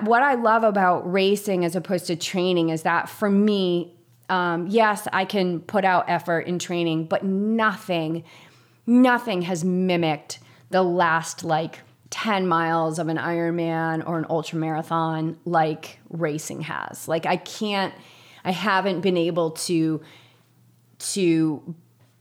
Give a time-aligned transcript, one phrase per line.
[0.00, 3.96] What I love about racing as opposed to training is that for me,
[4.28, 8.24] um, yes, I can put out effort in training, but nothing,
[8.86, 10.38] nothing has mimicked
[10.70, 11.80] the last like
[12.10, 17.08] 10 miles of an Ironman or an ultra marathon like racing has.
[17.08, 17.92] Like I can't,
[18.44, 20.00] I haven't been able to,
[20.98, 21.74] to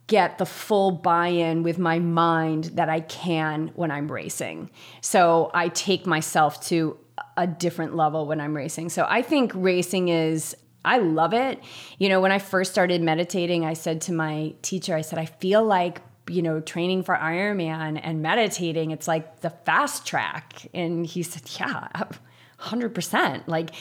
[0.07, 4.71] get the full buy-in with my mind that I can when I'm racing.
[5.01, 6.97] So I take myself to
[7.35, 8.89] a different level when I'm racing.
[8.89, 11.61] So I think racing is I love it.
[11.99, 15.25] You know, when I first started meditating, I said to my teacher, I said, I
[15.25, 20.67] feel like, you know, training for Ironman and meditating, it's like the fast track.
[20.73, 21.89] And he said, Yeah,
[22.59, 23.47] 100%.
[23.47, 23.71] Like,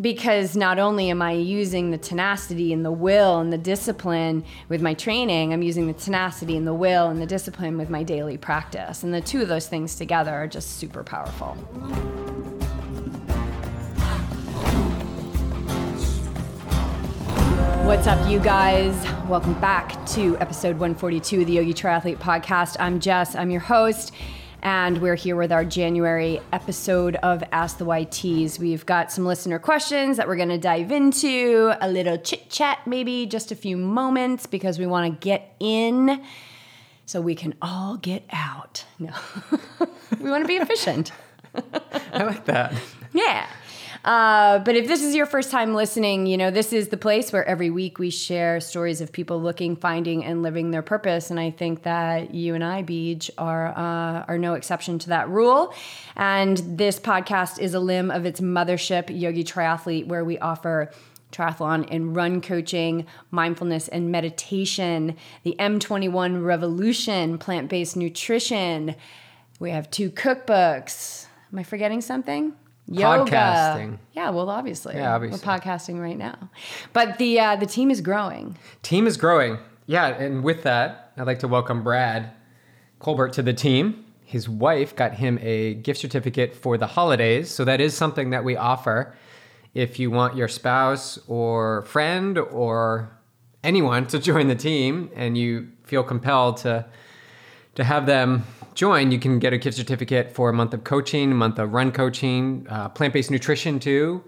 [0.00, 4.80] because not only am I using the tenacity and the will and the discipline with
[4.80, 8.38] my training, I'm using the tenacity and the will and the discipline with my daily
[8.38, 9.02] practice.
[9.02, 11.56] And the two of those things together are just super powerful.
[17.90, 18.94] What's up, you guys?
[19.26, 22.76] Welcome back to episode 142 of the Yogi Triathlete Podcast.
[22.78, 24.12] I'm Jess, I'm your host,
[24.62, 28.60] and we're here with our January episode of Ask the YTs.
[28.60, 32.78] We've got some listener questions that we're going to dive into, a little chit chat,
[32.86, 36.24] maybe just a few moments, because we want to get in
[37.06, 38.84] so we can all get out.
[39.00, 39.12] No,
[40.20, 41.10] we want to be efficient.
[42.12, 42.72] I like that.
[43.12, 43.48] Yeah.
[44.04, 47.32] Uh, but if this is your first time listening, you know, this is the place
[47.32, 51.30] where every week we share stories of people looking, finding, and living their purpose.
[51.30, 55.28] And I think that you and I, Beej, are, uh, are no exception to that
[55.28, 55.74] rule.
[56.16, 60.90] And this podcast is a limb of its mothership, Yogi Triathlete, where we offer
[61.30, 68.96] triathlon and run coaching, mindfulness and meditation, the M21 revolution, plant based nutrition.
[69.58, 71.26] We have two cookbooks.
[71.52, 72.54] Am I forgetting something?
[72.90, 73.30] Yoga.
[73.30, 73.98] Podcasting.
[74.12, 75.38] Yeah, well, obviously, Yeah, obviously.
[75.46, 76.50] we're podcasting right now,
[76.92, 78.56] but the uh, the team is growing.
[78.82, 79.58] Team is growing.
[79.86, 82.30] Yeah, and with that, I'd like to welcome Brad
[82.98, 84.04] Colbert to the team.
[84.24, 88.44] His wife got him a gift certificate for the holidays, so that is something that
[88.44, 89.14] we offer
[89.74, 93.10] if you want your spouse or friend or
[93.62, 96.84] anyone to join the team and you feel compelled to
[97.80, 101.32] to have them join, you can get a gift certificate for a month of coaching,
[101.32, 104.22] a month of run coaching, uh, plant-based nutrition too,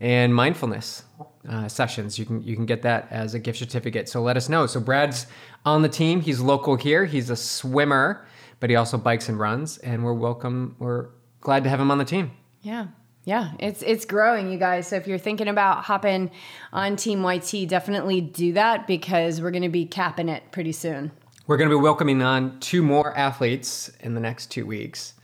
[0.00, 1.04] and mindfulness
[1.48, 2.18] uh, sessions.
[2.18, 4.08] You can you can get that as a gift certificate.
[4.08, 4.66] So let us know.
[4.66, 5.26] So Brad's
[5.64, 6.20] on the team.
[6.20, 7.04] He's local here.
[7.04, 8.26] He's a swimmer,
[8.60, 10.76] but he also bikes and runs, and we're welcome.
[10.78, 11.08] We're
[11.40, 12.32] glad to have him on the team.
[12.62, 12.88] Yeah.
[13.24, 14.86] Yeah, it's it's growing, you guys.
[14.86, 16.30] So if you're thinking about hopping
[16.72, 21.12] on Team YT, definitely do that because we're going to be capping it pretty soon.
[21.48, 25.14] We're going to be welcoming on two more athletes in the next two weeks.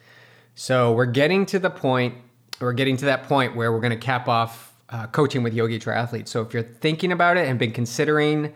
[0.54, 2.14] So we're getting to the point,
[2.62, 5.78] we're getting to that point where we're going to cap off uh, coaching with Yogi
[5.78, 6.26] Triathlete.
[6.26, 8.54] So if you're thinking about it and been considering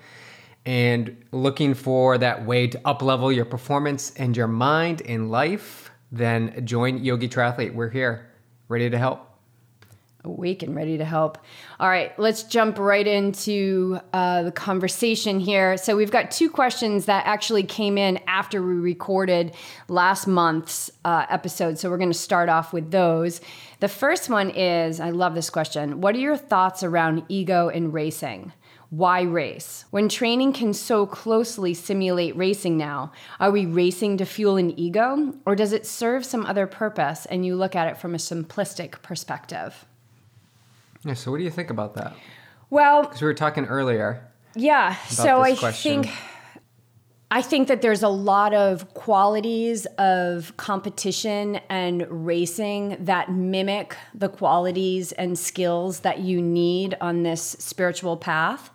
[0.64, 6.64] and looking for that way to uplevel your performance and your mind in life, then
[6.64, 7.74] join Yogi Triathlete.
[7.74, 8.30] We're here,
[8.68, 9.27] ready to help.
[10.28, 11.38] Awake and ready to help.
[11.80, 15.76] All right, let's jump right into uh, the conversation here.
[15.76, 19.54] So, we've got two questions that actually came in after we recorded
[19.88, 21.78] last month's uh, episode.
[21.78, 23.40] So, we're going to start off with those.
[23.80, 27.92] The first one is I love this question What are your thoughts around ego and
[27.92, 28.52] racing?
[28.90, 29.84] Why race?
[29.90, 35.34] When training can so closely simulate racing now, are we racing to fuel an ego
[35.44, 39.02] or does it serve some other purpose and you look at it from a simplistic
[39.02, 39.84] perspective?
[41.04, 42.14] Yeah, so what do you think about that?
[42.70, 44.28] Well, Because we were talking earlier.
[44.54, 44.96] yeah.
[45.06, 46.02] So I question.
[46.02, 46.14] think
[47.30, 54.30] I think that there's a lot of qualities of competition and racing that mimic the
[54.30, 58.70] qualities and skills that you need on this spiritual path.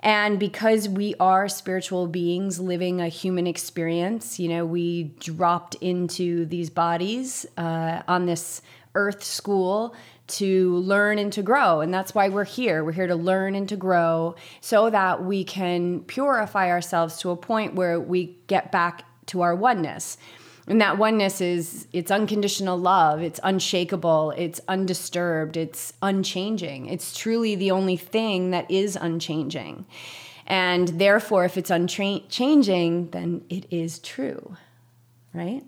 [0.00, 6.44] And because we are spiritual beings living a human experience, you know, we dropped into
[6.44, 8.60] these bodies uh, on this
[8.94, 9.94] earth school
[10.26, 11.80] to learn and to grow.
[11.80, 12.84] And that's why we're here.
[12.84, 17.36] We're here to learn and to grow so that we can purify ourselves to a
[17.36, 20.16] point where we get back to our oneness.
[20.66, 26.86] And that oneness is it's unconditional love, it's unshakable, it's undisturbed, it's unchanging.
[26.86, 29.84] It's truly the only thing that is unchanging.
[30.46, 34.56] And therefore, if it's unchanging, then it is true,
[35.34, 35.64] right?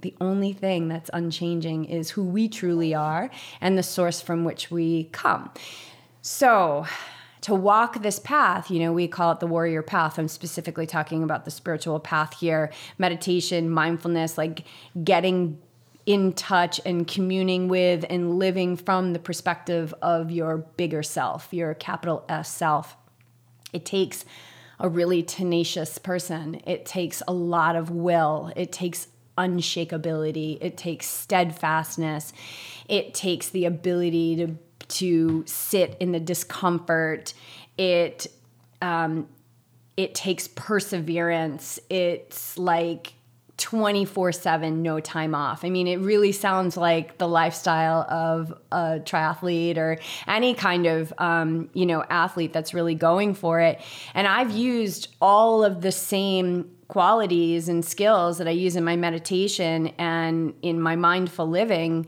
[0.00, 4.70] The only thing that's unchanging is who we truly are and the source from which
[4.70, 5.50] we come.
[6.22, 6.86] So,
[7.42, 10.18] to walk this path, you know, we call it the warrior path.
[10.18, 14.64] I'm specifically talking about the spiritual path here meditation, mindfulness, like
[15.04, 15.58] getting
[16.06, 21.74] in touch and communing with and living from the perspective of your bigger self, your
[21.74, 22.96] capital S self.
[23.72, 24.24] It takes
[24.78, 26.60] a really tenacious person.
[26.66, 28.52] It takes a lot of will.
[28.56, 30.58] It takes unshakability.
[30.60, 32.32] It takes steadfastness.
[32.88, 37.34] It takes the ability to to sit in the discomfort.
[37.76, 38.26] It
[38.80, 39.28] um,
[39.96, 41.80] it takes perseverance.
[41.88, 43.14] It's like
[43.58, 45.64] 24 7, no time off.
[45.64, 49.98] I mean, it really sounds like the lifestyle of a triathlete or
[50.28, 53.80] any kind of, um, you know, athlete that's really going for it.
[54.14, 58.96] And I've used all of the same qualities and skills that I use in my
[58.96, 62.06] meditation and in my mindful living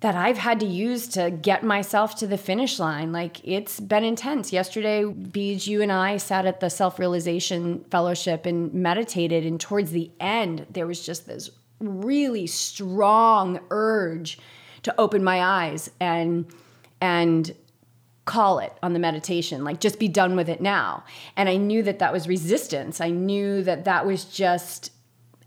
[0.00, 3.12] that I've had to use to get myself to the finish line.
[3.12, 4.52] Like it's been intense.
[4.52, 9.44] Yesterday, Beej, you and I sat at the self realization fellowship and meditated.
[9.44, 11.50] And towards the end, there was just this
[11.80, 14.38] really strong urge
[14.82, 16.46] to open my eyes and
[17.00, 17.54] and
[18.24, 21.02] call it on the meditation like just be done with it now
[21.36, 24.92] and i knew that that was resistance i knew that that was just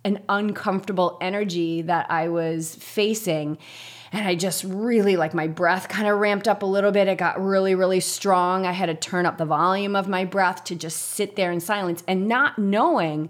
[0.04, 3.58] an uncomfortable energy that i was facing
[4.12, 7.08] and I just really like my breath kind of ramped up a little bit.
[7.08, 8.66] It got really, really strong.
[8.66, 11.60] I had to turn up the volume of my breath to just sit there in
[11.60, 13.30] silence and not knowing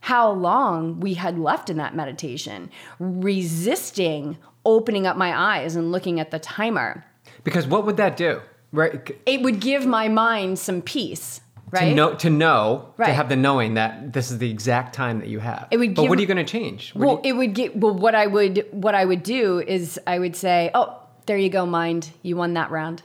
[0.00, 6.20] how long we had left in that meditation, resisting opening up my eyes and looking
[6.20, 7.04] at the timer.
[7.42, 8.40] Because what would that do?
[8.70, 9.16] Right?
[9.26, 11.40] It would give my mind some peace
[11.74, 11.88] right?
[11.90, 13.06] To know, to know, Right.
[13.08, 15.66] to have the knowing that this is the exact time that you have.
[15.70, 16.92] It would but give- what are you going to change?
[16.94, 17.94] What well, you- it would get well.
[17.94, 21.66] What I would what I would do is I would say, "Oh, there you go,
[21.66, 22.10] mind.
[22.22, 23.02] You won that round."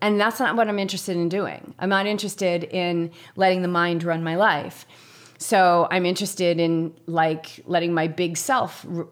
[0.00, 1.74] And that's not what I'm interested in doing.
[1.78, 4.86] I'm not interested in letting the mind run my life.
[5.38, 9.06] So I'm interested in like letting my big self r-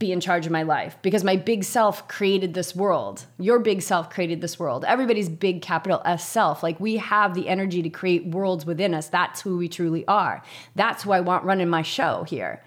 [0.00, 3.26] be in charge of my life because my big self created this world.
[3.38, 4.84] Your big self created this world.
[4.84, 6.62] Everybody's big capital S self.
[6.64, 9.08] Like we have the energy to create worlds within us.
[9.08, 10.42] That's who we truly are.
[10.74, 12.64] That's who I want running my show here.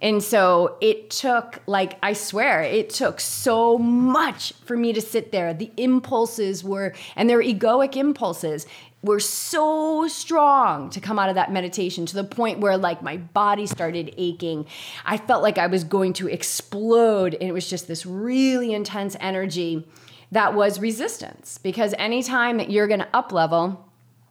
[0.00, 5.30] And so it took, like, I swear, it took so much for me to sit
[5.30, 5.54] there.
[5.54, 8.66] The impulses were, and they're egoic impulses,
[9.02, 13.16] were so strong to come out of that meditation to the point where, like, my
[13.16, 14.66] body started aching.
[15.04, 17.34] I felt like I was going to explode.
[17.34, 19.86] And it was just this really intense energy
[20.30, 21.58] that was resistance.
[21.58, 23.88] Because anytime that you're going to up level,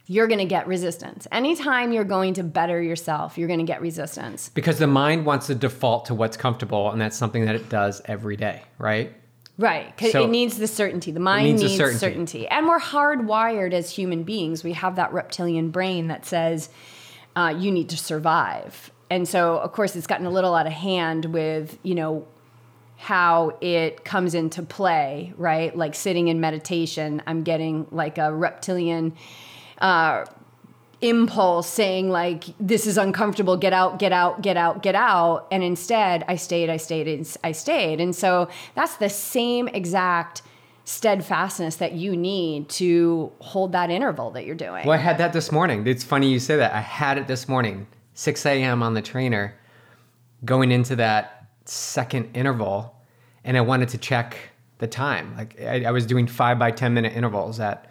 [0.08, 1.28] you're going to get resistance.
[1.32, 4.50] Anytime you're going to better yourself, you're going to get resistance.
[4.50, 8.02] because the mind wants to default to what's comfortable, and that's something that it does
[8.06, 9.14] every day, right?
[9.62, 11.12] Right, because So- it needs the certainty.
[11.12, 12.00] The mind needs needs, certainty.
[12.00, 12.48] certainty.
[12.48, 14.64] and we're hardwired as human beings.
[14.64, 16.70] We have that reptilian brain that says
[17.36, 20.74] uh, you need to survive, and so of course it's gotten a little out of
[20.74, 22.26] hand with you know
[22.98, 25.34] how it comes into play.
[25.38, 29.14] Right, like sitting in meditation, I'm getting like a reptilian.
[29.80, 30.26] Uh,
[31.02, 35.64] impulse saying like this is uncomfortable get out get out get out get out and
[35.64, 40.44] instead i stayed i stayed i stayed and so that's the same exact
[40.84, 45.32] steadfastness that you need to hold that interval that you're doing Well, I had that
[45.32, 45.86] this morning.
[45.88, 46.74] It's funny you say that.
[46.74, 48.82] I had it this morning, 6 a.m.
[48.82, 49.56] on the trainer,
[50.44, 52.96] going into that second interval,
[53.44, 54.38] and I wanted to check
[54.80, 55.36] the time.
[55.38, 57.91] Like I, I was doing five by 10 minute intervals at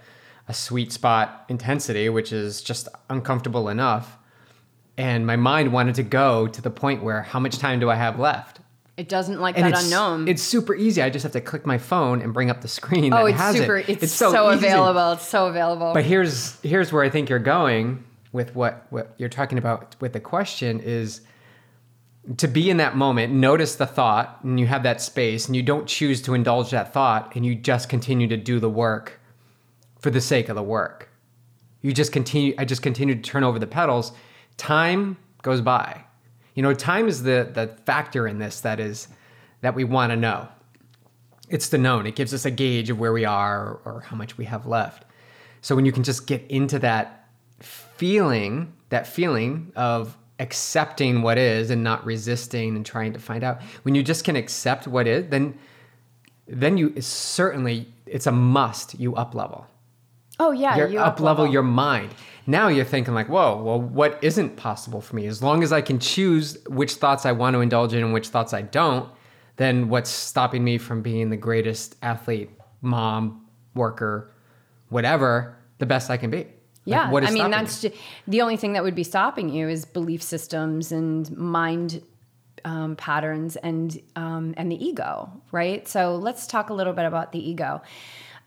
[0.50, 4.18] a sweet spot intensity, which is just uncomfortable enough.
[4.98, 7.94] And my mind wanted to go to the point where how much time do I
[7.94, 8.60] have left?
[8.96, 11.00] it doesn't like And that it's, unknown It's super easy.
[11.00, 13.14] I just have to click my phone and bring up the screen.
[13.14, 14.02] oh it's has super It.
[14.02, 14.66] it's, so, easy.
[14.66, 19.14] available it's so available But here's here's where I think you're going with what what
[19.16, 21.22] you're talking about with the question is
[22.36, 25.62] to be in that moment, notice the thought, and you have that space, and you
[25.62, 29.19] don't choose to indulge that thought, and you just continue to do the work
[30.00, 31.08] for the sake of the work.
[31.82, 32.54] You just continue.
[32.58, 34.12] I just continue to turn over the pedals.
[34.56, 36.04] Time goes by.
[36.54, 39.08] You know, time is the the factor in this that is
[39.60, 40.48] that we want to know.
[41.48, 42.06] It's the known.
[42.06, 45.04] It gives us a gauge of where we are or, how much we have left.
[45.62, 47.28] So when you can just get into that
[47.58, 53.60] feeling, that feeling of accepting what is and not resisting and trying to find out,
[53.82, 55.58] when you just can accept what is, then
[56.46, 59.66] then you certainly it's a must you up level.
[60.40, 62.10] Oh yeah You you up level your mind.
[62.46, 65.26] Now you're thinking like, whoa, well, what isn't possible for me?
[65.26, 68.28] As long as I can choose which thoughts I want to indulge in and which
[68.28, 69.08] thoughts I don't,
[69.56, 74.32] then what's stopping me from being the greatest athlete, mom, worker,
[74.88, 76.38] whatever, the best I can be?
[76.38, 76.48] Like,
[76.86, 77.90] Yeah, what is I mean that's me?
[77.90, 82.02] ju- the only thing that would be stopping you is belief systems and mind
[82.64, 85.86] um, patterns and um, and the ego, right?
[85.86, 87.82] So let's talk a little bit about the ego.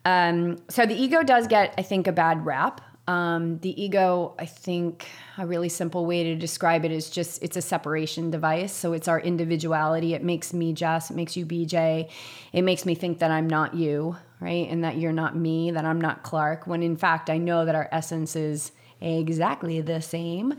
[0.05, 2.81] Um, so the ego does get, I think, a bad rap.
[3.07, 5.07] Um, the ego, I think,
[5.38, 8.72] a really simple way to describe it is just it's a separation device.
[8.74, 10.13] So it's our individuality.
[10.13, 11.12] It makes me Jess.
[11.12, 12.10] It makes you BJ.
[12.53, 15.72] It makes me think that I'm not you, right, and that you're not me.
[15.72, 16.65] That I'm not Clark.
[16.65, 20.53] When in fact, I know that our essence is exactly the same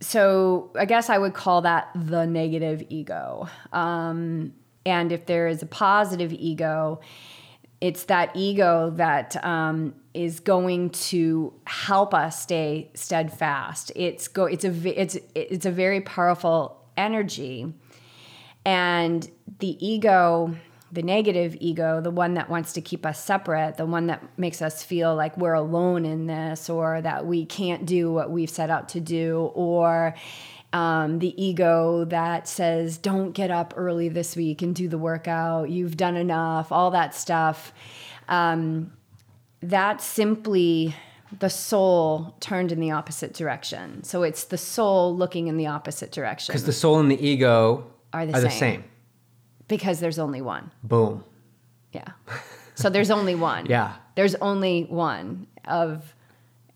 [0.00, 3.48] so I guess I would call that the negative ego.
[3.72, 4.52] Um,
[4.84, 7.00] and if there is a positive ego,
[7.80, 13.92] it's that ego that um, is going to help us stay steadfast.
[13.94, 14.46] It's go.
[14.46, 15.00] It's a.
[15.00, 17.74] It's it's a very powerful energy,
[18.64, 20.56] and the ego
[20.96, 24.62] the negative ego, the one that wants to keep us separate, the one that makes
[24.62, 28.70] us feel like we're alone in this or that we can't do what we've set
[28.70, 30.14] out to do, or
[30.72, 35.68] um, the ego that says, don't get up early this week and do the workout,
[35.68, 37.74] you've done enough, all that stuff.
[38.28, 38.90] Um,
[39.60, 40.96] that's simply
[41.38, 44.02] the soul turned in the opposite direction.
[44.02, 46.54] So it's the soul looking in the opposite direction.
[46.54, 47.84] Because the soul and the ego
[48.14, 48.44] are the are same.
[48.44, 48.84] the same.
[49.68, 50.70] Because there's only one.
[50.82, 51.24] Boom.
[51.92, 52.08] Yeah.
[52.74, 53.66] So there's only one.
[53.66, 53.94] Yeah.
[54.14, 56.14] There's only one of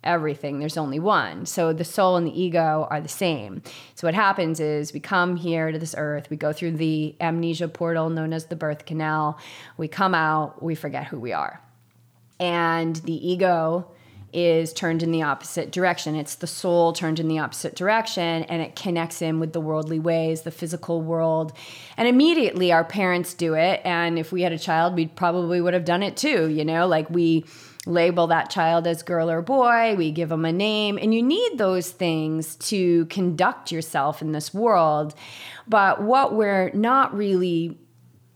[0.03, 0.59] everything.
[0.59, 1.47] There's only one.
[1.47, 3.63] So the soul and the ego are the same.
[3.95, 7.69] So what happens is we come here to this earth, we go through the amnesia
[7.69, 9.39] portal known as the birth canal,
[9.77, 11.61] we come out, we forget who we are.
[12.39, 13.91] And the ego
[14.33, 16.15] is turned in the opposite direction.
[16.15, 19.99] It's the soul turned in the opposite direction and it connects him with the worldly
[19.99, 21.53] ways, the physical world.
[21.97, 23.81] And immediately our parents do it.
[23.85, 26.49] And if we had a child, we probably would have done it too.
[26.49, 27.45] You know, like we
[27.87, 30.99] label that child as girl or boy, we give them a name.
[30.99, 35.15] And you need those things to conduct yourself in this world.
[35.67, 37.79] But what we're not really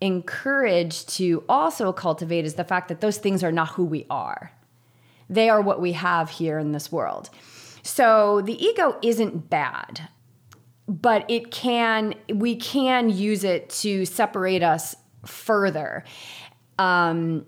[0.00, 4.52] encouraged to also cultivate is the fact that those things are not who we are
[5.28, 7.30] they are what we have here in this world.
[7.82, 10.08] So the ego isn't bad,
[10.88, 16.04] but it can we can use it to separate us further.
[16.78, 17.46] Um,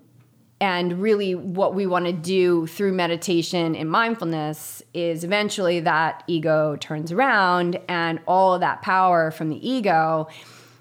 [0.58, 6.76] and really, what we want to do through meditation and mindfulness is eventually that ego
[6.76, 10.28] turns around, and all of that power from the ego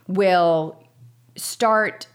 [0.08, 0.82] will
[1.36, 2.08] start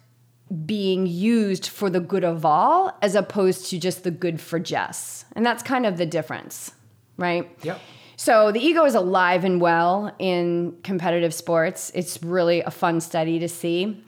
[0.67, 5.25] being used for the good of all as opposed to just the good for Jess.
[5.33, 6.73] And that's kind of the difference,
[7.17, 7.49] right?
[7.63, 7.81] Yep.
[8.17, 11.91] So the ego is alive and well in competitive sports.
[11.95, 14.03] It's really a fun study to see.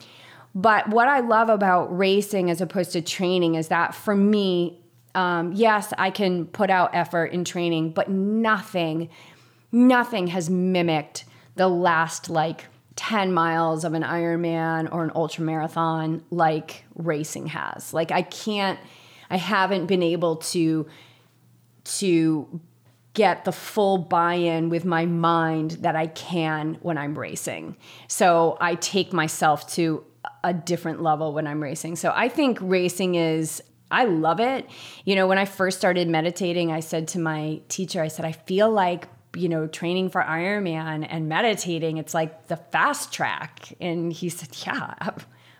[0.53, 4.79] But what I love about racing as opposed to training is that for me,
[5.15, 9.09] um, yes, I can put out effort in training, but nothing,
[9.71, 16.23] nothing has mimicked the last like 10 miles of an Ironman or an ultra marathon
[16.29, 17.93] like racing has.
[17.93, 18.79] Like I can't
[19.29, 20.85] I haven't been able to
[21.85, 22.61] to
[23.13, 27.77] get the full buy-in with my mind that I can when I'm racing.
[28.07, 30.03] So I take myself to
[30.43, 31.95] a different level when I'm racing.
[31.95, 34.67] So I think racing is I love it.
[35.05, 38.31] You know, when I first started meditating, I said to my teacher, I said I
[38.31, 43.73] feel like you know, training for Ironman and meditating, it's like the fast track.
[43.79, 44.93] And he said, Yeah,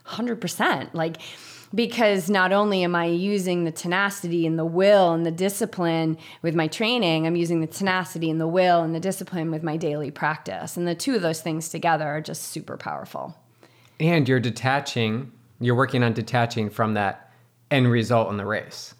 [0.05, 0.93] 100%.
[0.93, 1.17] Like,
[1.75, 6.53] because not only am I using the tenacity and the will and the discipline with
[6.53, 10.11] my training, I'm using the tenacity and the will and the discipline with my daily
[10.11, 10.77] practice.
[10.77, 13.35] And the two of those things together are just super powerful.
[13.99, 17.31] And you're detaching, you're working on detaching from that
[17.71, 18.93] end result in the race.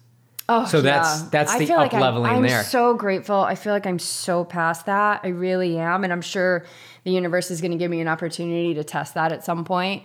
[0.48, 1.28] Oh, so that's yeah.
[1.30, 2.64] that's I the feel up like leveling I'm, I'm there.
[2.64, 3.36] so grateful.
[3.36, 5.20] I feel like I'm so past that.
[5.24, 6.64] I really am, and I'm sure
[7.04, 10.02] the universe is going to give me an opportunity to test that at some point.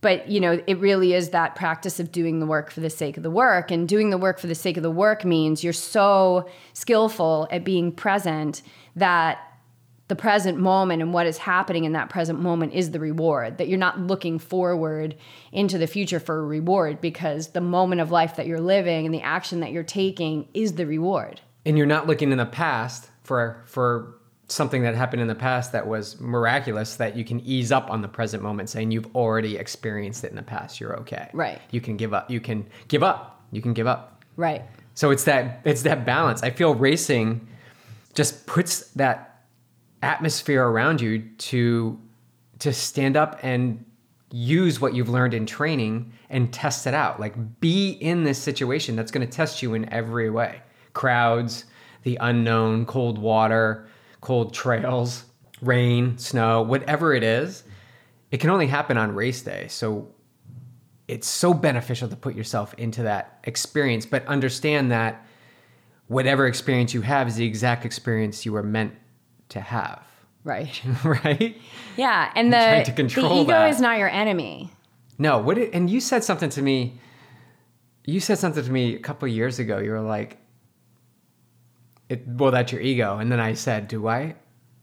[0.00, 3.16] But you know, it really is that practice of doing the work for the sake
[3.16, 5.72] of the work, and doing the work for the sake of the work means you're
[5.72, 8.62] so skillful at being present
[8.94, 9.38] that
[10.08, 13.68] the present moment and what is happening in that present moment is the reward that
[13.68, 15.16] you're not looking forward
[15.50, 19.14] into the future for a reward because the moment of life that you're living and
[19.14, 21.40] the action that you're taking is the reward.
[21.64, 25.72] And you're not looking in the past for for something that happened in the past
[25.72, 29.56] that was miraculous that you can ease up on the present moment saying you've already
[29.56, 31.30] experienced it in the past you're okay.
[31.32, 31.58] Right.
[31.70, 34.22] you can give up you can give up you can give up.
[34.36, 34.62] Right.
[34.94, 36.42] So it's that it's that balance.
[36.42, 37.48] I feel racing
[38.12, 39.33] just puts that
[40.04, 41.98] atmosphere around you to
[42.60, 43.84] to stand up and
[44.30, 48.96] use what you've learned in training and test it out like be in this situation
[48.96, 50.60] that's going to test you in every way
[50.92, 51.64] crowds
[52.02, 53.86] the unknown cold water
[54.20, 55.24] cold trails
[55.64, 57.64] rain, snow, whatever it is,
[58.30, 59.66] it can only happen on race day.
[59.68, 60.08] So
[61.08, 65.24] it's so beneficial to put yourself into that experience, but understand that
[66.06, 68.94] whatever experience you have is the exact experience you were meant
[69.50, 70.02] to have.
[70.42, 70.80] Right.
[71.04, 71.56] right?
[71.96, 73.70] Yeah, and the, trying to control the ego that.
[73.70, 74.70] is not your enemy.
[75.18, 76.98] No, what it, and you said something to me
[78.04, 79.78] you said something to me a couple years ago.
[79.78, 80.38] You were like
[82.08, 83.18] it, well, that's your ego.
[83.18, 84.36] And then I said, do I?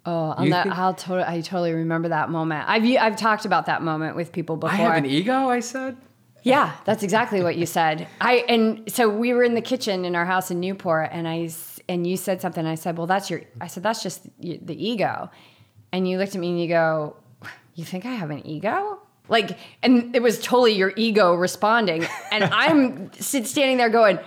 [0.03, 2.65] Oh, I'll, not, I'll totally, I totally remember that moment.
[2.67, 4.73] I've I've talked about that moment with people before.
[4.73, 5.95] I have an ego, I said.
[6.41, 8.07] Yeah, that's exactly what you said.
[8.19, 11.49] I and so we were in the kitchen in our house in Newport, and I
[11.87, 12.65] and you said something.
[12.65, 15.29] I said, "Well, that's your." I said, "That's just the ego,"
[15.91, 17.15] and you looked at me and you go,
[17.75, 22.43] "You think I have an ego?" Like, and it was totally your ego responding, and
[22.51, 24.19] I'm standing there going.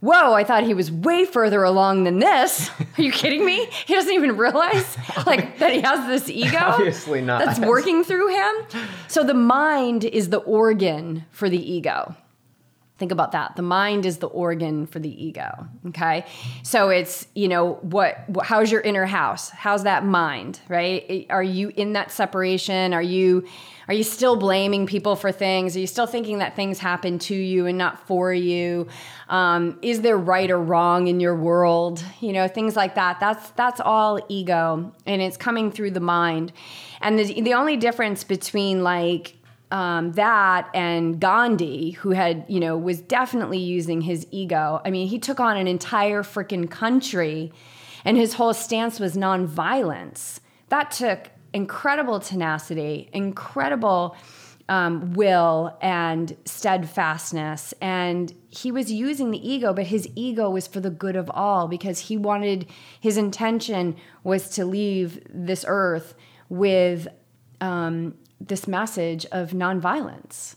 [0.00, 2.70] Whoa, I thought he was way further along than this.
[2.98, 3.66] Are you kidding me?
[3.86, 6.58] He doesn't even realize like that he has this ego.
[6.58, 7.42] Obviously not.
[7.42, 8.82] That's working through him.
[9.08, 12.14] So the mind is the organ for the ego.
[12.98, 13.56] Think about that.
[13.56, 15.68] The mind is the organ for the ego.
[15.88, 16.24] Okay.
[16.62, 19.50] So it's, you know, what, how's your inner house?
[19.50, 21.26] How's that mind, right?
[21.28, 22.94] Are you in that separation?
[22.94, 23.46] Are you,
[23.86, 25.76] are you still blaming people for things?
[25.76, 28.88] Are you still thinking that things happen to you and not for you?
[29.28, 32.02] Um, is there right or wrong in your world?
[32.20, 33.20] You know, things like that.
[33.20, 36.50] That's, that's all ego and it's coming through the mind.
[37.02, 39.34] And the, the only difference between like,
[39.70, 44.80] um, that and Gandhi, who had, you know, was definitely using his ego.
[44.84, 47.52] I mean, he took on an entire freaking country
[48.04, 50.38] and his whole stance was nonviolence.
[50.68, 54.16] That took incredible tenacity, incredible
[54.68, 57.74] um, will, and steadfastness.
[57.80, 61.68] And he was using the ego, but his ego was for the good of all
[61.68, 62.66] because he wanted,
[63.00, 66.14] his intention was to leave this earth
[66.48, 67.08] with
[67.60, 70.56] um, this message of nonviolence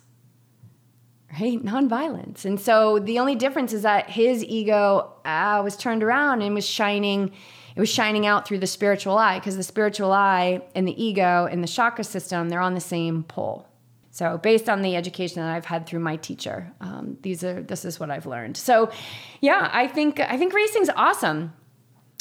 [1.33, 1.63] right?
[1.63, 2.45] Nonviolence.
[2.45, 6.65] And so the only difference is that his ego uh, was turned around and was
[6.65, 7.31] shining
[7.75, 11.47] it was shining out through the spiritual eye because the spiritual eye and the ego
[11.49, 13.67] and the chakra system they're on the same pole.
[14.11, 17.85] So based on the education that i've had through my teacher um, these are this
[17.85, 18.57] is what i've learned.
[18.57, 18.91] So
[19.39, 21.53] yeah i think i think racing's awesome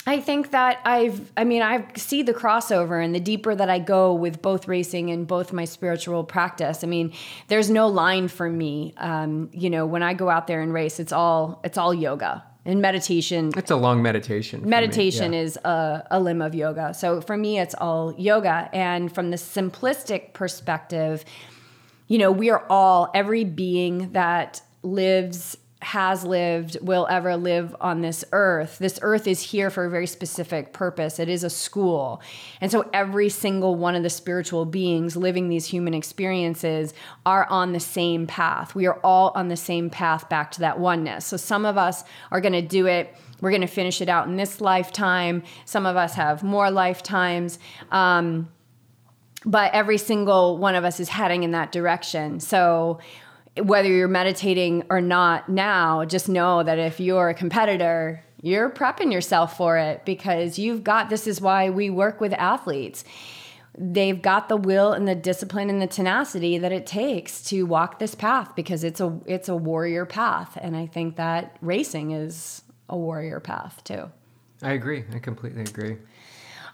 [0.08, 3.78] I think that I've, I mean, I see the crossover and the deeper that I
[3.78, 6.82] go with both racing and both my spiritual practice.
[6.82, 7.12] I mean,
[7.48, 8.94] there's no line for me.
[8.96, 12.42] Um, you know, when I go out there and race, it's all, it's all yoga
[12.64, 13.52] and meditation.
[13.56, 14.68] It's a long meditation.
[14.68, 15.40] Meditation yeah.
[15.40, 16.94] is a, a limb of yoga.
[16.94, 18.70] So for me, it's all yoga.
[18.72, 21.24] And from the simplistic perspective,
[22.06, 28.00] you know, we are all, every being that lives, has lived, will ever live on
[28.00, 28.78] this earth.
[28.78, 31.18] This earth is here for a very specific purpose.
[31.18, 32.20] It is a school.
[32.60, 37.72] And so every single one of the spiritual beings living these human experiences are on
[37.72, 38.74] the same path.
[38.74, 41.26] We are all on the same path back to that oneness.
[41.26, 44.26] So some of us are going to do it we're going to finish it out
[44.26, 45.42] in this lifetime.
[45.64, 47.58] Some of us have more lifetimes.
[47.90, 48.48] Um,
[49.44, 52.40] but every single one of us is heading in that direction.
[52.40, 52.98] So
[53.62, 59.12] whether you're meditating or not now, just know that if you're a competitor, you're prepping
[59.12, 63.04] yourself for it because you've got this is why we work with athletes.
[63.76, 67.98] They've got the will and the discipline and the tenacity that it takes to walk
[67.98, 72.62] this path because it's a it's a warrior path and I think that racing is
[72.88, 74.10] a warrior path too.
[74.62, 75.04] I agree.
[75.14, 75.98] I completely agree.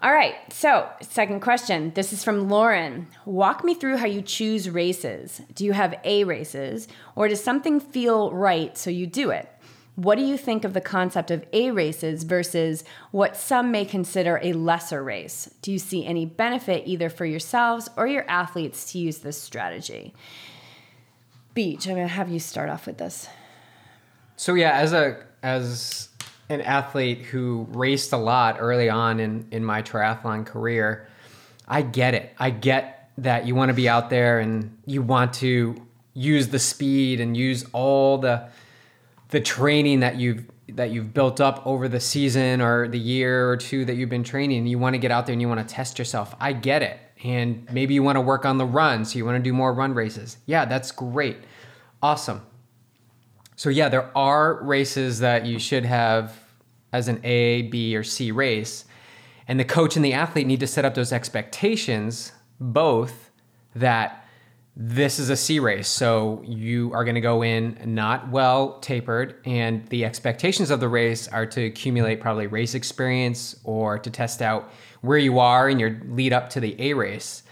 [0.05, 0.35] All right.
[0.53, 1.91] So, second question.
[1.95, 3.07] This is from Lauren.
[3.25, 5.41] Walk me through how you choose races.
[5.55, 9.49] Do you have A races, or does something feel right so you do it?
[9.97, 14.39] What do you think of the concept of A races versus what some may consider
[14.43, 15.49] a lesser race?
[15.63, 20.13] Do you see any benefit either for yourselves or your athletes to use this strategy?
[21.57, 23.27] Beej, I'm going to have you start off with this.
[24.37, 26.11] So yeah, as a as
[26.49, 31.09] an athlete who raced a lot early on in in my triathlon career,
[31.67, 32.35] I get it.
[32.39, 35.77] I get that you want to be out there and you want to
[36.15, 38.49] use the speed and use all the
[39.31, 43.57] the training that you've that you've built up over the season or the year or
[43.57, 44.67] two that you've been training.
[44.67, 46.35] You want to get out there and you want to test yourself.
[46.41, 46.99] I get it.
[47.23, 49.73] And maybe you want to work on the run, so you want to do more
[49.73, 50.37] run races.
[50.47, 51.39] Yeah, that's great.
[52.03, 52.43] Awesome.
[53.57, 56.37] So yeah, there are races that you should have
[56.93, 58.85] as an A, B, or C race.
[59.47, 63.31] And the coach and the athlete need to set up those expectations, both
[63.75, 64.25] that
[64.77, 69.37] this is a C race, so you are going to go in not well tapered,
[69.45, 74.43] and the expectations of the race are to accumulate probably race experience or to test
[74.43, 77.45] out where you are in your lead up to the A race.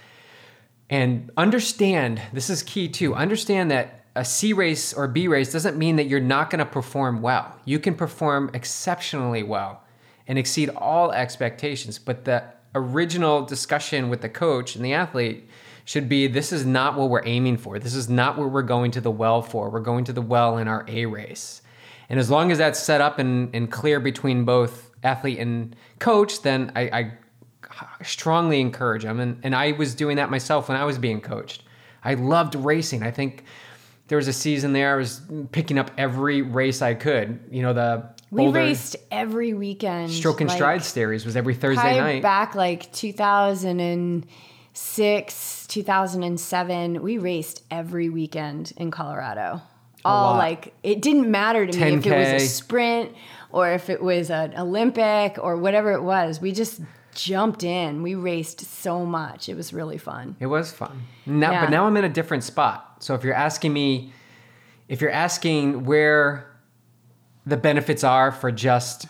[0.90, 3.14] And understand this is key too.
[3.14, 6.66] Understand that a C race or B race doesn't mean that you're not going to
[6.66, 7.56] perform well.
[7.64, 9.82] You can perform exceptionally well
[10.28, 12.44] and exceed all expectations, but the
[12.74, 15.48] original discussion with the coach and the athlete
[15.84, 17.78] should be this is not what we're aiming for.
[17.78, 19.68] This is not what we're going to the well for.
[19.68, 21.62] We're going to the well in our A race.
[22.08, 26.42] And as long as that's set up and, and clear between both athlete and coach,
[26.42, 29.18] then I, I strongly encourage them.
[29.18, 31.64] And, and I was doing that myself when I was being coached.
[32.04, 33.02] I loved racing.
[33.02, 33.44] I think
[34.12, 35.22] there was a season there I was
[35.52, 37.40] picking up every race I could.
[37.50, 40.10] You know, the we Boulder raced every weekend.
[40.10, 42.22] Stroke and like, Stride series was every Thursday night.
[42.22, 49.62] Back like 2006, 2007, we raced every weekend in Colorado.
[50.04, 51.80] All like it didn't matter to 10K.
[51.80, 53.12] me if it was a sprint
[53.50, 56.38] or if it was an Olympic or whatever it was.
[56.38, 56.82] We just
[57.14, 58.02] jumped in.
[58.02, 59.48] We raced so much.
[59.48, 60.36] It was really fun.
[60.38, 61.04] It was fun.
[61.24, 61.64] Now, yeah.
[61.64, 62.91] but now I'm in a different spot.
[63.02, 64.12] So if you're asking me,
[64.88, 66.54] if you're asking where
[67.44, 69.06] the benefits are for just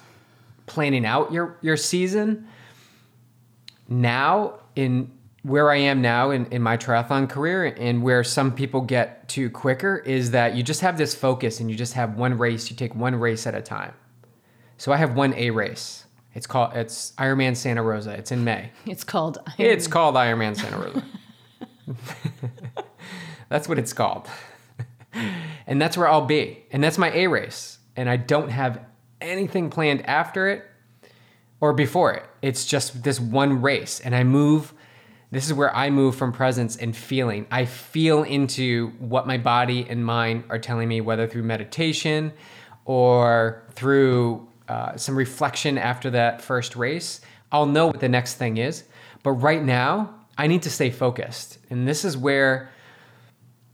[0.65, 2.49] planning out your your season,
[3.89, 5.11] now in
[5.43, 9.51] where I am now in, in my triathlon career and where some people get to
[9.51, 12.77] quicker is that you just have this focus and you just have one race, you
[12.77, 13.93] take one race at a time.
[14.79, 16.07] So I have one A race.
[16.35, 18.13] It's called it's Ironman Santa Rosa.
[18.13, 18.71] It's in May.
[18.87, 19.55] It's called Iron...
[19.59, 21.05] It's called Ironman Santa Rosa.
[23.53, 24.27] that's what it's called.
[25.67, 26.65] and that's where I'll be.
[26.71, 27.79] And that's my A race.
[27.97, 28.81] And I don't have
[29.21, 30.65] anything planned after it
[31.61, 32.25] or before it.
[32.41, 34.73] It's just this one race and I move
[35.31, 37.47] this is where I move from presence and feeling.
[37.51, 42.35] I feel into what my body and mind are telling me, whether through meditation
[42.85, 47.23] or through uh, some reflection after that first race.
[47.51, 48.85] I'll know what the next thing is.
[49.23, 51.57] But right now, I need to stay focused.
[51.71, 52.71] And this is where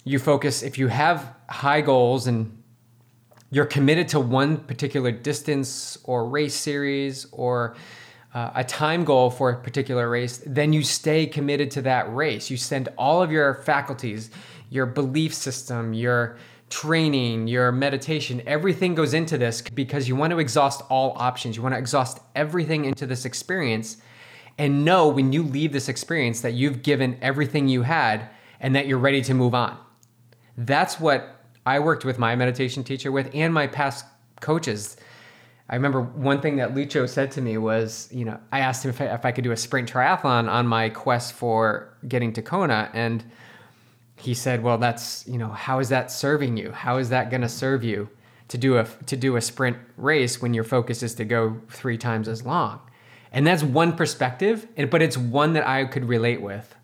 [0.09, 0.63] you focus.
[0.63, 2.63] If you have high goals and
[3.51, 7.77] you're committed to one particular distance or race series or
[8.35, 12.51] uh, a time goal for a particular race, then you stay committed to that race.
[12.51, 14.31] You send all of your faculties,
[14.71, 16.39] your belief system, your
[16.71, 21.57] training, your meditation, everything goes into this because you want to exhaust all options.
[21.57, 23.99] You want to exhaust everything into this experience
[24.59, 28.29] and know when you leave this experience that you've given everything you had
[28.61, 29.79] and that you're ready to move on.
[30.59, 34.05] That's what I worked with my meditation teacher with and my past
[34.41, 34.99] coaches
[35.71, 38.91] I remember one thing that Lucho said to me was, you know, I asked him
[38.91, 42.43] if I, if I could do a sprint triathlon on my quest for getting to
[42.43, 43.23] Kona, and
[44.17, 46.73] he said, "Well, that's you know, how is that serving you?
[46.73, 48.09] How is that going to serve you
[48.49, 51.99] to do a to do a sprint race when your focus is to go three
[51.99, 52.81] times as long?"
[53.31, 56.75] And that's one perspective, but it's one that I could relate with.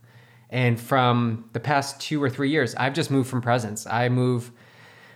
[0.55, 3.89] And from the past two or three years, I've just moved from presence.
[3.89, 4.53] I move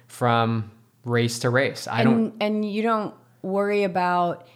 [0.08, 0.72] from
[1.04, 1.86] race to race.
[1.86, 4.48] I and, don't, and you don't worry about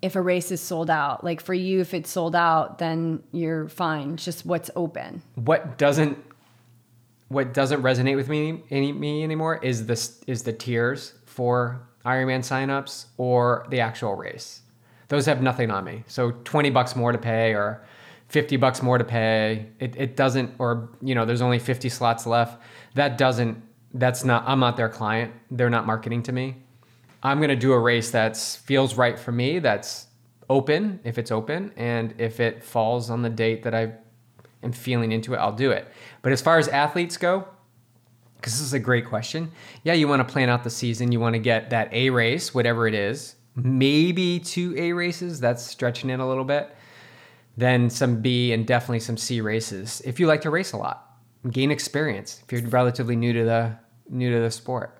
[0.00, 1.24] if a race is sold out.
[1.24, 4.14] Like for you, if it's sold out, then you're fine.
[4.14, 5.22] It's just what's open.
[5.34, 6.18] What doesn't
[7.26, 12.40] what doesn't resonate with me any, me anymore is this is the tiers for Ironman
[12.40, 14.60] signups or the actual race.
[15.08, 16.04] Those have nothing on me.
[16.06, 17.82] So twenty bucks more to pay or
[18.30, 19.66] fifty bucks more to pay.
[19.78, 22.62] It, it doesn't or you know there's only fifty slots left.
[22.94, 23.62] That doesn't.
[23.92, 24.44] That's not.
[24.46, 25.34] I'm not their client.
[25.50, 26.56] They're not marketing to me.
[27.22, 30.06] I'm going to do a race that feels right for me, that's
[30.48, 33.92] open if it's open, and if it falls on the date that I
[34.62, 35.86] am feeling into it, I'll do it.
[36.22, 37.46] But as far as athletes go,
[38.36, 39.50] because this is a great question.
[39.84, 41.12] Yeah, you want to plan out the season.
[41.12, 45.40] You want to get that A race, whatever it is, maybe two A races.
[45.40, 46.74] That's stretching it a little bit.
[47.60, 50.00] Then some B and definitely some C races.
[50.06, 51.14] If you like to race a lot,
[51.50, 52.42] gain experience.
[52.42, 53.76] If you're relatively new to the
[54.08, 54.98] new to the sport.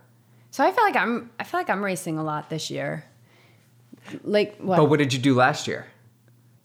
[0.51, 3.07] So I feel like I'm I feel like I'm racing a lot this year.
[4.25, 4.77] Like what?
[4.77, 5.87] But what did you do last year?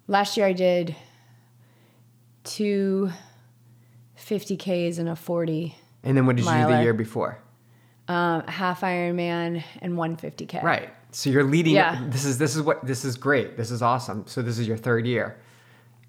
[0.08, 0.97] Last year I did
[2.43, 3.10] two
[4.19, 5.75] 50Ks and a 40.
[6.03, 6.60] And then what did miler.
[6.60, 7.39] you do the year before?
[8.10, 10.62] Um, half Ironman and one 50K.
[10.62, 10.89] Right.
[11.12, 11.73] So you're leading.
[11.73, 12.05] Yeah.
[12.10, 13.55] This is this is what this is great.
[13.55, 14.27] This is awesome.
[14.27, 15.38] So this is your third year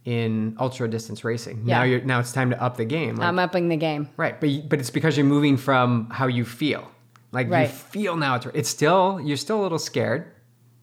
[0.06, 1.64] in ultra distance racing.
[1.64, 1.78] Yeah.
[1.78, 3.16] Now you're now it's time to up the game.
[3.16, 4.08] Like, I'm upping the game.
[4.16, 6.90] Right, but but it's because you're moving from how you feel.
[7.32, 7.62] Like right.
[7.62, 10.32] you feel now it's it's still you're still a little scared.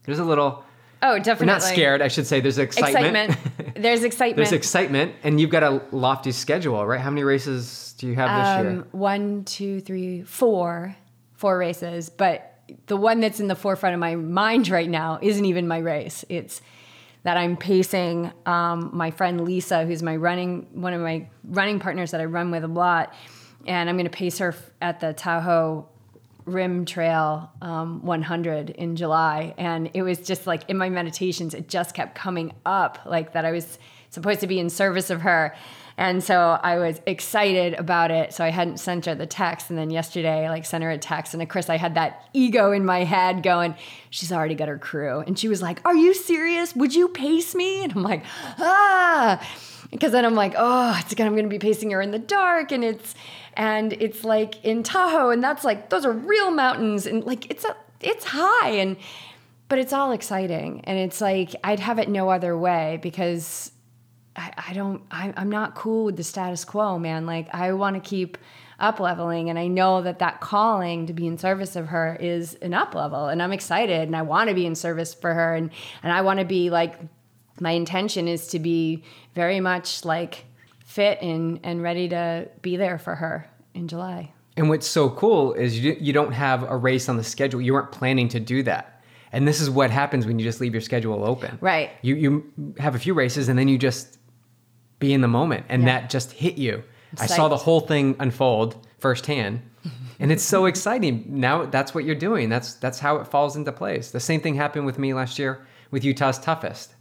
[0.04, 0.64] There's a little
[1.02, 1.48] Oh, definitely.
[1.48, 2.40] not scared, I should say.
[2.40, 3.32] There's excitement.
[3.32, 3.76] excitement.
[3.82, 4.38] there's excitement.
[4.38, 7.00] There's excitement, and you've got a lofty schedule, right?
[7.00, 8.80] How many races do you have this year?
[8.80, 10.96] Um, one, two, three, four,
[11.34, 12.10] four races.
[12.10, 12.58] But
[12.88, 16.24] the one that's in the forefront of my mind right now isn't even my race.
[16.30, 16.62] It's
[17.24, 22.12] that I'm pacing um, my friend Lisa, who's my running one of my running partners
[22.12, 23.14] that I run with a lot,
[23.66, 25.88] and I'm going to pace her at the Tahoe
[26.46, 31.70] Rim Trail um, 100 in July, and it was just like in my meditations, it
[31.70, 35.56] just kept coming up like that I was supposed to be in service of her.
[35.98, 38.34] And so I was excited about it.
[38.34, 39.70] So I hadn't sent her the text.
[39.70, 41.34] And then yesterday, I like sent her a text.
[41.34, 43.76] And of course, I had that ego in my head going,
[44.10, 45.20] she's already got her crew.
[45.20, 46.76] And she was like, Are you serious?
[46.76, 47.84] Would you pace me?
[47.84, 48.24] And I'm like,
[48.58, 49.46] Ah.
[49.92, 52.72] Because then I'm like, oh, it's gonna, I'm gonna be pacing her in the dark,
[52.72, 53.14] and it's,
[53.54, 57.64] and it's like in Tahoe, and that's like those are real mountains, and like it's
[57.64, 58.98] a, it's high, and,
[59.70, 63.72] but it's all exciting, and it's like I'd have it no other way because
[64.36, 67.26] I, I don't I, I'm not cool with the status quo, man.
[67.26, 68.38] Like I want to keep
[68.80, 72.56] up leveling and I know that that calling to be in service of her is
[72.56, 75.56] an up level and I'm excited and I want to be in service for her
[75.56, 75.70] and
[76.02, 77.00] and I want to be like
[77.60, 79.04] my intention is to be
[79.36, 80.46] very much like
[80.84, 84.32] fit and and ready to be there for her in July.
[84.56, 87.60] And what's so cool is you, you don't have a race on the schedule.
[87.60, 89.02] You weren't planning to do that.
[89.32, 91.58] And this is what happens when you just leave your schedule open.
[91.60, 91.92] Right.
[92.02, 94.20] You you have a few races and then you just
[95.04, 96.00] be in the moment and yeah.
[96.00, 96.82] that just hit you.
[97.20, 99.62] I saw the whole thing unfold firsthand.
[100.20, 101.26] and it's so exciting.
[101.28, 102.48] Now that's what you're doing.
[102.50, 104.12] That's that's how it falls into place.
[104.12, 106.96] The same thing happened with me last year with Utah's toughest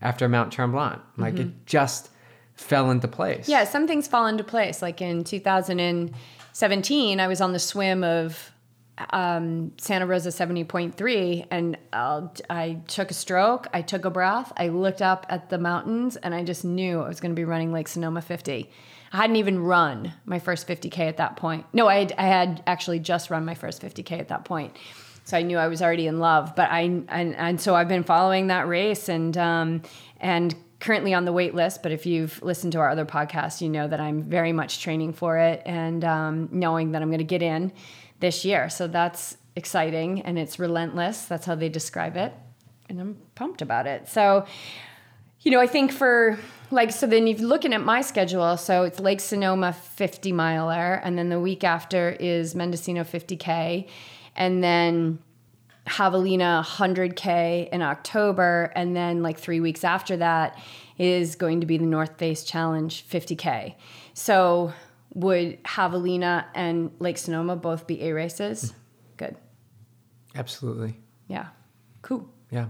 [0.00, 1.00] after Mount Tremblant.
[1.16, 1.48] Like mm-hmm.
[1.48, 2.10] it just
[2.54, 3.48] fell into place.
[3.48, 4.80] Yeah, some things fall into place.
[4.80, 8.52] Like in 2017, I was on the swim of
[9.10, 13.66] um, Santa Rosa 70.3 and I'll, I took a stroke.
[13.72, 14.52] I took a breath.
[14.56, 17.44] I looked up at the mountains and I just knew I was going to be
[17.44, 18.70] running Lake Sonoma 50.
[19.12, 21.64] I hadn't even run my first 50K at that point.
[21.72, 24.76] No, I had, I had actually just run my first 50K at that point.
[25.24, 28.04] So I knew I was already in love, but I, and, and so I've been
[28.04, 29.82] following that race and, um,
[30.20, 33.68] and currently on the wait list, but if you've listened to our other podcast, you
[33.68, 37.24] know that I'm very much training for it and um, knowing that I'm going to
[37.24, 37.72] get in
[38.20, 38.68] this year.
[38.68, 41.24] So that's exciting and it's relentless.
[41.26, 42.32] That's how they describe it.
[42.88, 44.08] And I'm pumped about it.
[44.08, 44.46] So,
[45.40, 46.38] you know, I think for
[46.70, 51.16] like, so then you're looking at my schedule, so it's Lake Sonoma 50 miler, and
[51.16, 53.88] then the week after is Mendocino 50K,
[54.36, 55.18] and then
[55.86, 60.58] Javelina 100K in October, and then like three weeks after that
[60.98, 63.74] is going to be the North Face Challenge 50K.
[64.14, 64.72] So
[65.18, 68.72] would Javelina and Lake Sonoma both be A races?
[69.16, 69.36] Good.
[70.36, 70.96] Absolutely.
[71.26, 71.48] Yeah.
[72.02, 72.28] Cool.
[72.50, 72.66] Yeah.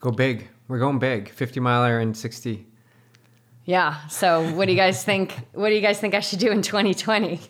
[0.00, 0.48] Go big.
[0.68, 1.28] We're going big.
[1.28, 2.66] 50 miler and 60.
[3.66, 4.06] Yeah.
[4.08, 5.34] So what do you guys think?
[5.52, 7.40] What do you guys think I should do in 2020?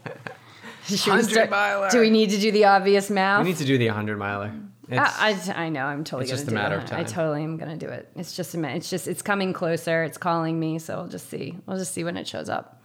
[0.88, 1.88] 100 miler.
[1.90, 3.44] Do we need to do the obvious math?
[3.44, 4.52] We need to do the 100 miler.
[4.90, 5.84] I, I, I, know.
[5.84, 6.24] I'm totally.
[6.24, 6.82] It's just a matter it.
[6.82, 7.00] of time.
[7.00, 8.10] I totally am gonna do it.
[8.16, 8.74] It's just a.
[8.74, 9.06] It's just.
[9.06, 10.02] It's coming closer.
[10.02, 10.80] It's calling me.
[10.80, 11.56] So we'll just see.
[11.64, 12.81] We'll just see when it shows up.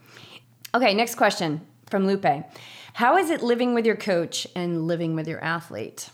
[0.74, 2.26] Okay, next question from Lupe.
[2.94, 6.10] How is it living with your coach and living with your athlete?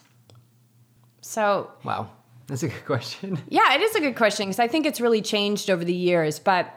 [1.23, 2.11] So, wow,
[2.47, 3.38] that's a good question.
[3.49, 6.38] Yeah, it is a good question because I think it's really changed over the years.
[6.38, 6.73] But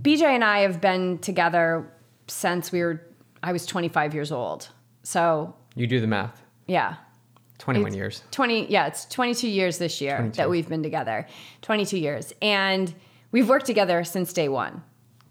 [0.00, 1.86] BJ and I have been together
[2.26, 3.02] since we were,
[3.42, 4.68] I was 25 years old.
[5.02, 6.42] So, you do the math.
[6.66, 6.96] Yeah.
[7.58, 8.22] 21 it's years.
[8.30, 10.36] 20, yeah, it's 22 years this year 22.
[10.36, 11.26] that we've been together.
[11.62, 12.32] 22 years.
[12.42, 12.92] And
[13.30, 14.82] we've worked together since day one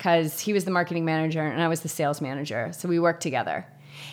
[0.03, 2.73] because he was the marketing manager and I was the sales manager.
[2.73, 3.65] So we worked together.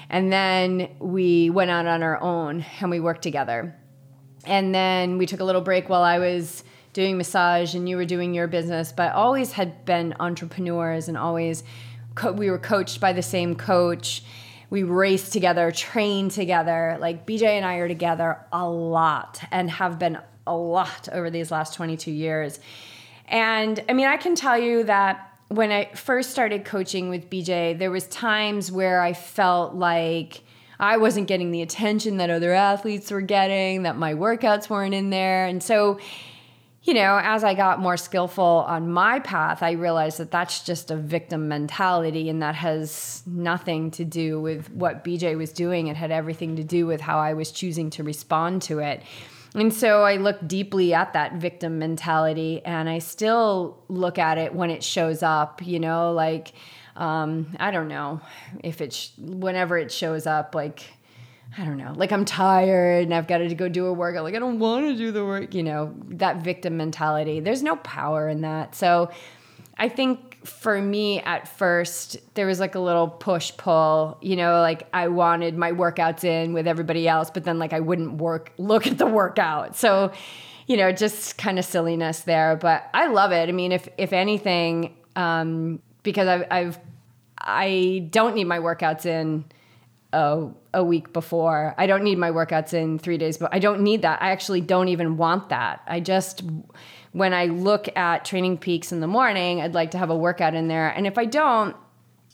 [0.08, 3.74] And then we went out on our own and we worked together.
[4.44, 8.04] And then we took a little break while I was doing massage and you were
[8.04, 11.64] doing your business, but always had been entrepreneurs and always
[12.14, 14.22] co- we were coached by the same coach.
[14.70, 16.98] We raced together, trained together.
[17.00, 21.50] Like BJ and I are together a lot and have been a lot over these
[21.50, 22.60] last 22 years.
[23.26, 27.76] And I mean, I can tell you that when I first started coaching with BJ,
[27.76, 30.42] there was times where I felt like
[30.78, 35.10] I wasn't getting the attention that other athletes were getting, that my workouts weren't in
[35.10, 35.46] there.
[35.46, 35.98] And so,
[36.84, 40.92] you know, as I got more skillful on my path, I realized that that's just
[40.92, 45.88] a victim mentality and that has nothing to do with what BJ was doing.
[45.88, 49.02] It had everything to do with how I was choosing to respond to it.
[49.54, 54.54] And so I look deeply at that victim mentality and I still look at it
[54.54, 56.52] when it shows up, you know, like,
[56.96, 58.20] um, I don't know
[58.62, 60.84] if it's whenever it shows up, like,
[61.58, 64.22] I don't know, like I'm tired and I've got to go do a workout.
[64.22, 67.40] Like, I don't want to do the work, you know, that victim mentality.
[67.40, 68.76] There's no power in that.
[68.76, 69.10] So
[69.76, 74.60] I think for me at first there was like a little push pull, you know,
[74.60, 78.52] like I wanted my workouts in with everybody else, but then like I wouldn't work
[78.56, 79.76] look at the workout.
[79.76, 80.12] So,
[80.66, 83.48] you know, just kind of silliness there, but I love it.
[83.48, 86.78] I mean, if if anything, um, because I've, I've
[87.38, 89.44] I don't need my workouts in
[90.12, 91.74] a, a week before.
[91.78, 94.20] I don't need my workouts in three days, but I don't need that.
[94.22, 95.82] I actually don't even want that.
[95.86, 96.42] I just,
[97.12, 100.54] when I look at Training Peaks in the morning, I'd like to have a workout
[100.54, 100.88] in there.
[100.88, 101.76] And if I don't,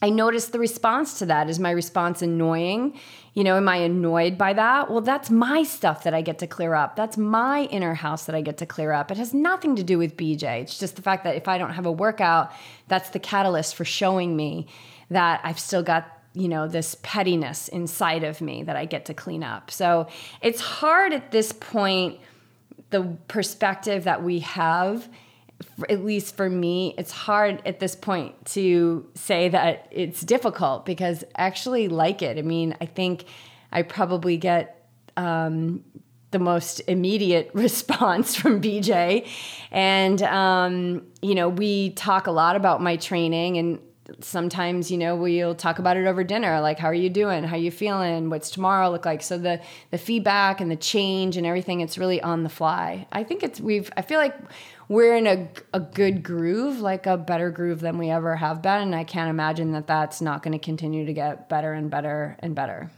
[0.03, 1.49] I notice the response to that.
[1.49, 2.99] Is my response annoying?
[3.33, 4.91] You know, am I annoyed by that?
[4.91, 6.97] Well, that's my stuff that I get to clear up.
[6.97, 9.11] That's my inner house that I get to clear up.
[9.11, 10.43] It has nothing to do with Beej.
[10.43, 12.53] It's just the fact that if I don't have a workout,
[12.89, 14.67] that's the catalyst for showing me
[15.09, 19.15] that I've still got you know this pettiness inside of me that I get to
[19.15, 19.71] clean up.
[19.71, 20.07] So
[20.43, 22.21] it's hard at this point
[22.97, 25.09] the perspective that we have
[25.89, 31.25] at least for me it's hard at this point to say that it's difficult because
[31.35, 32.39] I actually like it.
[32.39, 33.25] I mean, I think
[33.73, 35.85] I probably get um,
[36.31, 39.27] the most immediate response from Beej.
[39.71, 43.79] And, um, you know, we talk a lot about my training and
[44.21, 47.45] sometimes you know we'll talk about it over dinner like how are you doing?
[47.45, 48.31] How you feeling?
[48.31, 49.23] What's tomorrow look like?
[49.23, 53.07] So the the feedback and the change and everything it's really on the fly.
[53.13, 54.37] I think it's we've i feel like
[54.89, 58.83] we're in a, a good groove like a better groove than we ever have been
[58.83, 62.37] and i can't imagine that that's not going to continue to get better and better
[62.41, 62.91] and better.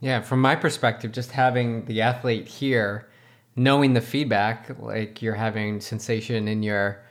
[0.00, 3.08] Yeah from my perspective just having the athlete here
[3.54, 7.02] knowing the feedback like you're having sensation in your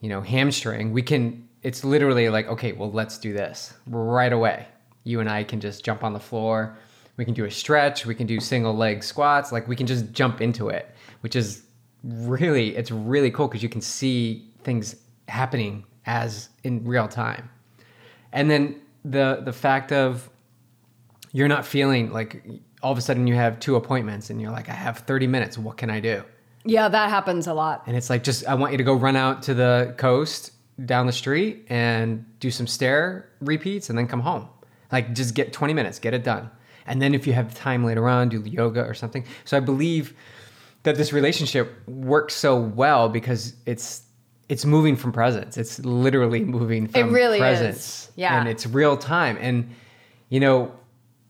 [0.00, 4.66] you know hamstring we can it's literally like, okay, well, let's do this right away.
[5.04, 6.76] You and I can just jump on the floor.
[7.16, 8.06] We can do a stretch.
[8.06, 9.52] We can do single leg squats.
[9.52, 11.64] Like we can just jump into it, which is
[12.02, 14.96] really, it's really cool because you can see things
[15.28, 17.48] happening as in real time.
[18.32, 20.30] And then the the fact of
[21.32, 22.44] you're not feeling like
[22.82, 25.56] all of a sudden you have two appointments and you're like, I have 30 minutes.
[25.58, 26.24] What can I do?
[26.64, 27.82] Yeah, that happens a lot.
[27.86, 30.52] And it's like, just I want you to go run out to the coast
[30.84, 34.48] down the street and do some stair repeats and then come home.
[34.90, 36.50] Like just get 20 minutes, get it done.
[36.86, 39.24] And then if you have time later on, do yoga or something.
[39.44, 40.14] So I believe
[40.82, 44.02] that this relationship works so well because it's
[44.48, 45.56] it's moving from presence.
[45.56, 47.76] It's literally moving from it really presence.
[47.76, 48.12] Is.
[48.16, 48.38] Yeah.
[48.38, 49.38] And it's real time.
[49.40, 49.70] And
[50.28, 50.72] you know,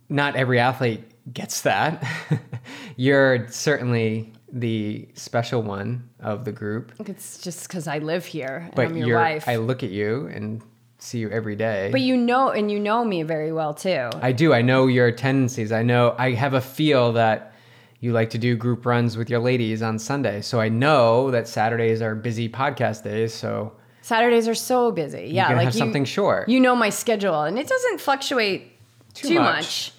[0.09, 2.05] not every athlete gets that.
[2.97, 6.93] You're certainly the special one of the group.
[7.07, 8.71] It's just because I live here.
[8.75, 9.49] but I'm your you're, wife.
[9.49, 10.63] I look at you and
[10.99, 11.89] see you every day.
[11.91, 14.11] but you know, and you know me very well too.
[14.21, 14.53] I do.
[14.53, 15.73] I know your tendencies.
[15.73, 16.15] I know.
[16.19, 17.55] I have a feel that
[18.01, 20.43] you like to do group runs with your ladies on Sunday.
[20.43, 23.33] So I know that Saturdays are busy podcast days.
[23.33, 25.29] So Saturdays are so busy.
[25.33, 26.49] Yeah, like have you, something short.
[26.49, 28.73] You know my schedule, and it doesn't fluctuate
[29.15, 29.55] Too too, much.
[29.55, 29.93] much.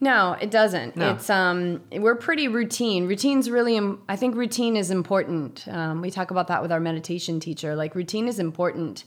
[0.00, 0.96] No, it doesn't.
[0.96, 1.10] No.
[1.12, 3.06] It's um, we're pretty routine.
[3.08, 5.66] Routine's really, im- I think routine is important.
[5.68, 7.74] Um, we talk about that with our meditation teacher.
[7.74, 9.04] Like routine is important,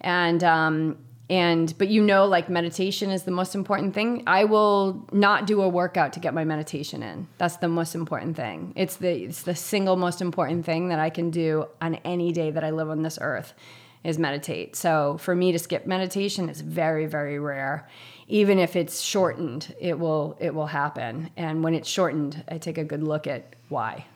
[0.00, 0.98] and um,
[1.30, 4.24] and but you know, like meditation is the most important thing.
[4.26, 7.28] I will not do a workout to get my meditation in.
[7.38, 8.72] That's the most important thing.
[8.74, 12.50] It's the it's the single most important thing that I can do on any day
[12.50, 13.54] that I live on this earth
[14.02, 14.76] is meditate.
[14.76, 17.88] So for me to skip meditation is very very rare.
[18.28, 21.30] Even if it's shortened, it will it will happen.
[21.36, 24.06] And when it's shortened, I take a good look at why.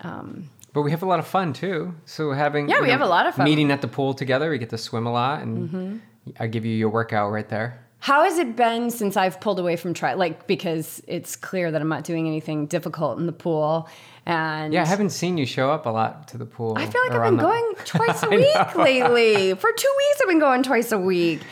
[0.00, 1.94] Um, but we have a lot of fun too.
[2.06, 3.44] So having Yeah, we have a lot of fun.
[3.44, 5.96] Meeting at the pool together, we get to swim a lot, and Mm-hmm.
[6.38, 7.84] I give you your workout right there.
[7.98, 11.80] How has it been since I've pulled away from tri like because it's clear that
[11.80, 13.88] I'm not doing anything difficult in the pool
[14.26, 16.74] and Yeah, I haven't seen you show up a lot to the pool.
[16.76, 19.54] I feel like I've been the- going twice a week lately.
[19.54, 21.42] For two weeks, I've been going twice a week.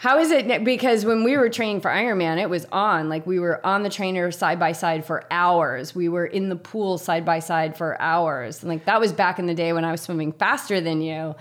[0.00, 0.64] How is it?
[0.64, 3.10] Because when we were training for Ironman, it was on.
[3.10, 5.94] Like we were on the trainer side by side for hours.
[5.94, 8.62] We were in the pool side by side for hours.
[8.62, 11.34] And Like that was back in the day when I was swimming faster than you.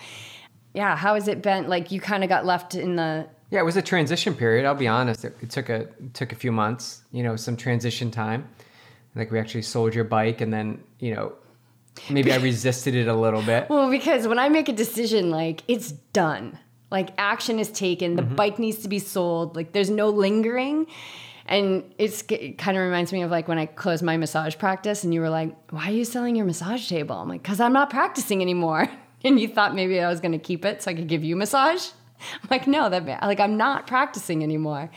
[0.73, 0.97] Yeah.
[0.97, 1.69] How has it been?
[1.69, 3.29] Like you kind of got left in the.
[3.49, 4.65] Yeah, it was a transition period.
[4.65, 5.23] I'll be honest.
[5.23, 7.03] It, it took a it took a few months.
[7.13, 8.49] You know, some transition time.
[9.15, 11.31] Like we actually sold your bike, and then you know,
[12.09, 13.69] maybe I resisted it a little bit.
[13.69, 16.59] Well, because when I make a decision, like it's done.
[16.91, 18.15] Like action is taken.
[18.15, 18.35] The mm-hmm.
[18.35, 19.55] bike needs to be sold.
[19.55, 20.87] Like there's no lingering.
[21.45, 25.03] And it's, it kind of reminds me of like when I closed my massage practice
[25.03, 27.15] and you were like, why are you selling your massage table?
[27.15, 28.87] I'm like, because I'm not practicing anymore.
[29.21, 31.35] And you thought maybe I was going to keep it so I could give you
[31.35, 31.89] massage.
[32.41, 34.89] I'm like, no, that like I'm not practicing anymore.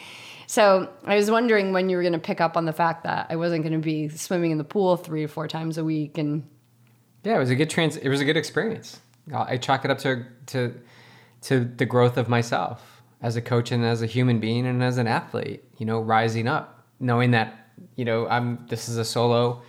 [0.47, 3.26] So I was wondering when you were going to pick up on the fact that
[3.30, 6.18] I wasn't going to be swimming in the pool three or four times a week
[6.18, 6.49] and
[7.24, 7.97] Yeah, it was a good trans.
[7.97, 9.01] It was a good experience.
[9.34, 10.74] I chalk it up to to
[11.43, 14.99] to the growth of myself as a coach and as a human being and as
[14.99, 15.62] an athlete.
[15.78, 19.62] You know, rising up, knowing that you know I'm this is a solo.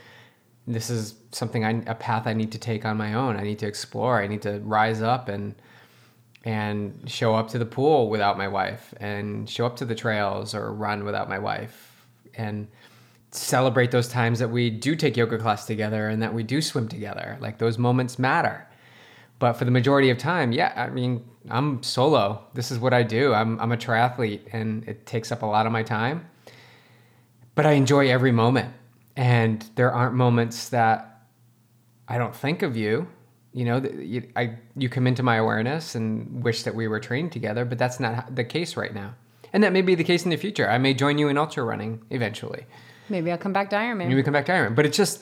[0.66, 3.38] This is something I a path I need to take on my own.
[3.38, 4.22] I need to explore.
[4.22, 5.56] I need to rise up and
[6.46, 10.54] and show up to the pool without my wife and show up to the trails
[10.54, 12.06] or run without my wife
[12.36, 12.68] and
[13.32, 16.88] celebrate those times that we do take yoga class together and that we do swim
[16.88, 17.38] together.
[17.40, 18.68] Like those moments matter.
[19.40, 22.46] But for the majority of time, yeah, I mean, I'm solo.
[22.54, 23.34] This is what I do.
[23.34, 26.30] I'm, I'm a triathlete and it takes up a lot of my time.
[27.56, 28.74] But I enjoy every moment.
[29.16, 31.28] And there aren't moments that
[32.08, 33.08] I don't think of you.
[33.54, 37.32] You know, you, I, you come into my awareness and wish that we were trained
[37.32, 39.14] together, but that's not the case right now.
[39.52, 40.68] And that may be the case in the future.
[40.68, 42.66] I may join you in ultra running eventually.
[43.10, 43.98] Maybe I'll come back to Ironman.
[43.98, 44.76] Maybe we come back to Ironman.
[44.76, 45.22] But it's just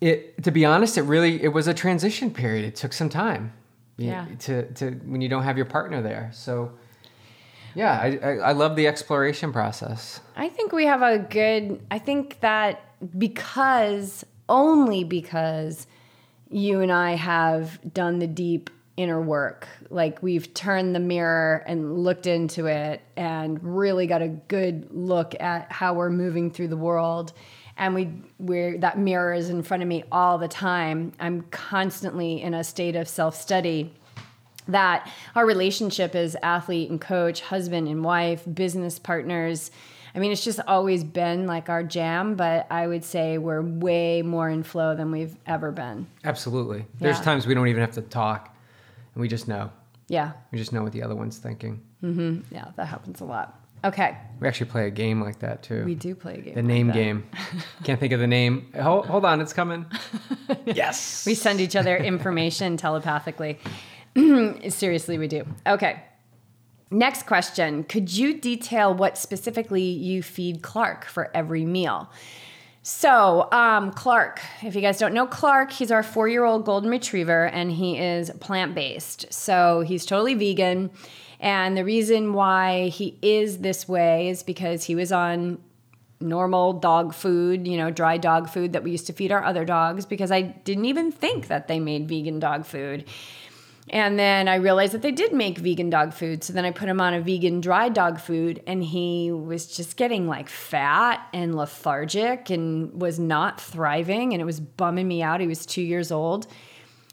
[0.00, 2.64] it to be honest, it really it was a transition period.
[2.64, 3.52] It took some time.
[3.96, 4.26] Yeah.
[4.40, 6.30] To to when you don't have your partner there.
[6.32, 6.72] So
[7.74, 10.20] yeah, I, I, I love the exploration process.
[10.36, 12.82] I think we have a good I think that
[13.18, 15.86] because only because
[16.50, 19.66] you and I have done the deep inner work.
[19.88, 25.34] Like we've turned the mirror and looked into it and really got a good look
[25.40, 27.32] at how we're moving through the world.
[27.76, 31.12] And we we're that mirror is in front of me all the time.
[31.18, 33.94] I'm constantly in a state of self-study
[34.68, 39.70] that our relationship as athlete and coach, husband and wife, business partners,
[40.14, 44.22] I mean, it's just always been like our jam, but I would say we're way
[44.22, 46.06] more in flow than we've ever been.
[46.24, 46.84] Absolutely.
[46.98, 47.24] There's Yeah.
[47.24, 48.49] times we don't even have to talk,
[49.20, 49.70] we just know.
[50.08, 50.32] Yeah.
[50.50, 51.82] We just know what the other one's thinking.
[52.02, 52.54] Mm-hmm.
[52.54, 53.60] Yeah, that happens a lot.
[53.84, 54.16] Okay.
[54.40, 55.84] We actually play a game like that too.
[55.84, 56.54] We do play a game.
[56.54, 56.94] the like name that.
[56.94, 57.28] game.
[57.84, 58.70] Can't think of the name.
[58.80, 59.86] Hold, hold on, it's coming.
[60.66, 61.24] yes.
[61.24, 63.58] We send each other information telepathically.
[64.68, 65.46] Seriously, we do.
[65.66, 66.02] Okay.
[66.90, 67.84] Next question.
[67.84, 72.10] Could you detail what specifically you feed Clark for every meal?
[72.82, 76.88] So, um, Clark, if you guys don't know Clark, he's our four year old golden
[76.88, 79.30] retriever and he is plant based.
[79.32, 80.90] So, he's totally vegan.
[81.40, 85.58] And the reason why he is this way is because he was on
[86.20, 89.64] normal dog food, you know, dry dog food that we used to feed our other
[89.64, 93.04] dogs because I didn't even think that they made vegan dog food.
[93.92, 96.44] And then I realized that they did make vegan dog food.
[96.44, 99.96] So then I put him on a vegan dry dog food and he was just
[99.96, 105.40] getting like fat and lethargic and was not thriving and it was bumming me out.
[105.40, 106.46] He was two years old.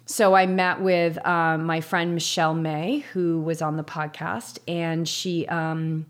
[0.05, 5.05] So I met with um, my friend Michelle May, who was on the podcast, and
[5.09, 6.05] she um,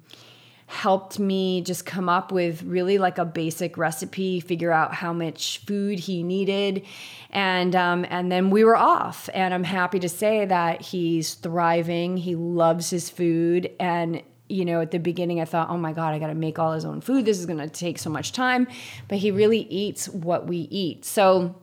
[0.67, 5.59] helped me just come up with really like a basic recipe, figure out how much
[5.65, 6.85] food he needed,
[7.31, 9.29] and um, and then we were off.
[9.33, 12.17] And I'm happy to say that he's thriving.
[12.17, 16.13] He loves his food, and you know, at the beginning, I thought, oh my God,
[16.13, 17.25] I got to make all his own food.
[17.25, 18.67] This is going to take so much time.
[19.07, 21.03] But he really eats what we eat.
[21.05, 21.55] So,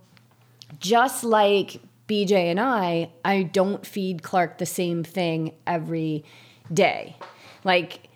[0.80, 6.24] just like Beej and I, I don't feed Clark the same thing every
[6.72, 7.16] day.
[7.64, 8.08] Like,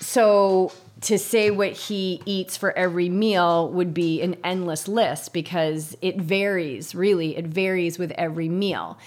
[0.00, 0.72] so
[1.02, 6.16] to say what he eats for every meal would be an endless list because it
[6.20, 8.98] varies, really, it varies with every meal.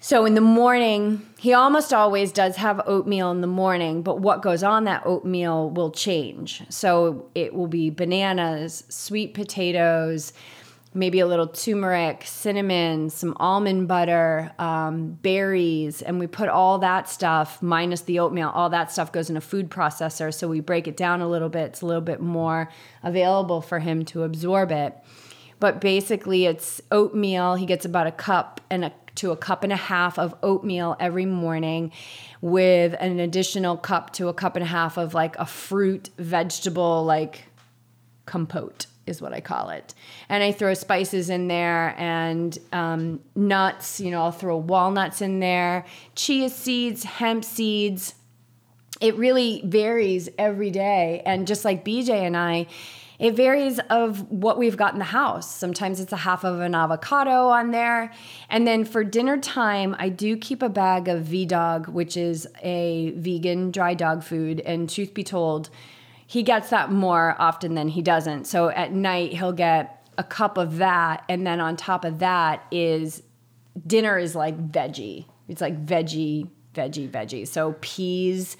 [0.00, 4.42] So in the morning, he almost always does have oatmeal in the morning, but what
[4.42, 6.62] goes on that oatmeal will change.
[6.68, 10.32] So it will be bananas, sweet potatoes,
[10.96, 17.08] maybe a little turmeric, cinnamon, some almond butter, um, berries, and we put all that
[17.08, 18.48] stuff minus the oatmeal.
[18.48, 21.50] All that stuff goes in a food processor, so we break it down a little
[21.50, 21.66] bit.
[21.66, 22.70] It's a little bit more
[23.02, 24.96] available for him to absorb it.
[25.60, 27.56] But basically, it's oatmeal.
[27.56, 30.94] He gets about a cup and a to a cup and a half of oatmeal
[31.00, 31.90] every morning
[32.42, 37.02] with an additional cup to a cup and a half of like a fruit vegetable
[37.02, 37.44] like
[38.26, 39.94] compote is what I call it.
[40.28, 44.00] And I throw spices in there and um, nuts.
[44.00, 45.84] You know, I'll throw walnuts in there,
[46.14, 48.14] chia seeds, hemp seeds.
[49.00, 51.22] It really varies every day.
[51.24, 52.66] And just like Beej and I,
[53.18, 55.50] it varies of what we've got in the house.
[55.54, 58.12] Sometimes it's a half of an avocado on there.
[58.50, 63.12] And then for dinner time, I do keep a bag of V-Dog, which is a
[63.16, 64.60] vegan dry dog food.
[64.60, 65.70] And truth be told,
[66.26, 68.46] he gets that more often than he doesn't.
[68.46, 71.24] So at night, he'll get a cup of that.
[71.28, 73.22] And then on top of that is
[73.86, 75.26] dinner is like veggie.
[75.48, 77.46] It's like veggie, veggie, veggie.
[77.46, 78.56] So peas,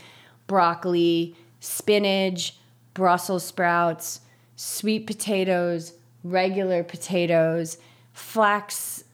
[0.47, 2.57] broccoli, spinach,
[2.95, 4.21] Brussels sprouts,
[4.55, 5.93] sweet potatoes,
[6.25, 7.79] regular potatoes,
[8.13, 9.05] flax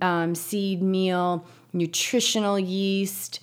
[0.00, 3.40] um, seed meal, nutritional yeast,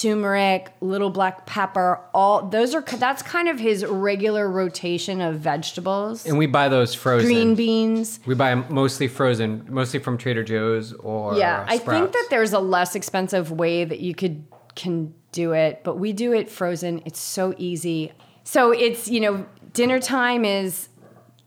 [0.00, 2.00] turmeric, little black pepper.
[2.14, 6.26] All those are that's kind of his regular rotation of vegetables.
[6.26, 7.26] And we buy those frozen.
[7.26, 8.20] Green beans.
[8.26, 12.52] We buy 'em mostly frozen, mostly from Trader Joe's or Yeah, I think that there's
[12.52, 17.02] a less expensive way that you could can do it, but we do it frozen.
[17.04, 18.12] It's so easy.
[18.44, 20.88] So it's, you know, dinner time is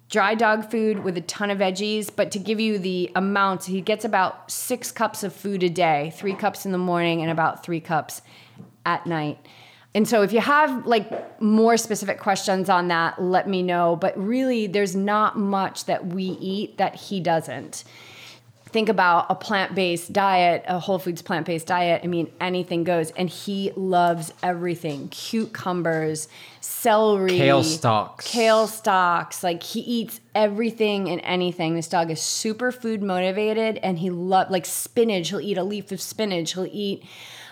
[0.10, 3.82] dry dog food with a ton of veggies, but to give you the amount, he
[3.82, 7.64] gets about 6 cups of food a day, 3 cups in the morning and about
[7.64, 8.22] 3 cups
[8.86, 9.39] at night.
[9.95, 14.18] And so if you have like more specific questions on that, let me know, but
[14.18, 17.84] really there's not much that we eat that he doesn't
[18.76, 23.30] think about a plant-based diet, a whole foods plant-based diet, I mean anything goes and
[23.30, 25.07] he loves everything.
[25.07, 26.28] Cucumbers,
[26.59, 28.30] celery, Kale stalks.
[28.30, 29.45] Kale stalks.
[29.45, 31.76] Like he eats everything and anything.
[31.76, 35.93] This dog is super food motivated and he love like spinach, he'll eat a leaf
[35.93, 37.05] of spinach, he'll eat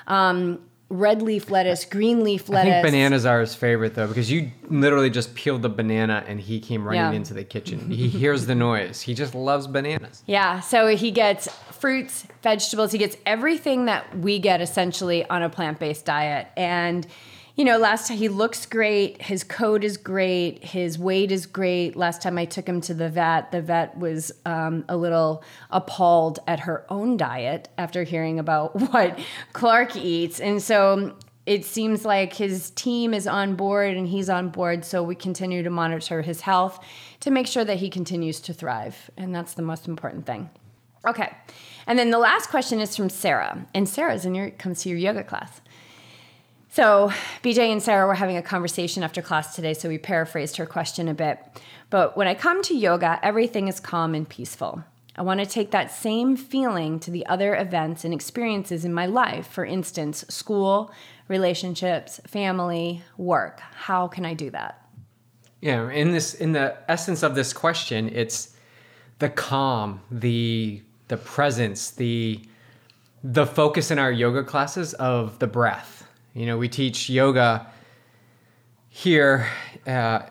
[0.07, 0.59] um,
[0.93, 2.71] red leaf lettuce, green leaf lettuce.
[2.71, 6.39] I think bananas are his favorite though, because you literally just peeled the banana and
[6.39, 7.11] he came running Yeah.
[7.11, 7.89] into the kitchen.
[7.89, 9.01] He hears the noise.
[9.01, 10.23] He just loves bananas.
[10.27, 15.49] Yeah, so he gets fruits, vegetables, he gets everything that we get essentially on a
[15.49, 16.47] plant based diet.
[16.55, 17.07] And,
[17.55, 21.95] you know, last time he looks great, his coat is great, his weight is great.
[21.95, 26.39] Last time I took him to the vet, the vet was um, a little appalled
[26.47, 29.19] at her own diet after hearing about what
[29.53, 30.39] Clark eats.
[30.39, 34.83] And so it seems like his team is on board and he's on board.
[34.83, 36.83] So we continue to monitor his health
[37.19, 39.11] to make sure that he continues to thrive.
[39.15, 40.49] And that's the most important thing.
[41.05, 41.35] Okay.
[41.85, 43.67] And then the last question is from Sarah.
[43.75, 45.61] And Sarah's in your comes to your yoga class.
[46.73, 47.13] So
[47.43, 51.07] Beej and Sarah were having a conversation after class today, so we paraphrased her question
[51.07, 51.37] a bit.
[51.91, 54.83] But when I come to yoga, everything is calm and peaceful.
[55.15, 59.05] I want to take that same feeling to the other events and experiences in my
[59.05, 59.45] life.
[59.45, 60.91] For instance, school,
[61.27, 63.59] relationships, family, work.
[63.59, 64.83] How can I do that?
[65.61, 68.55] Yeah, in this in the essence of this question, it's
[69.19, 72.41] the calm, the the presence, the
[73.23, 76.02] the focus in our yoga classes of the breath.
[76.33, 77.67] You know, we teach yoga
[78.89, 79.47] here
[79.85, 80.21] uh,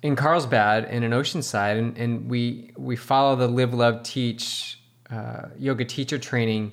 [0.00, 4.78] in Carlsbad and in Oceanside, and, and we we follow the live, love, teach
[5.10, 6.72] uh, yoga teacher training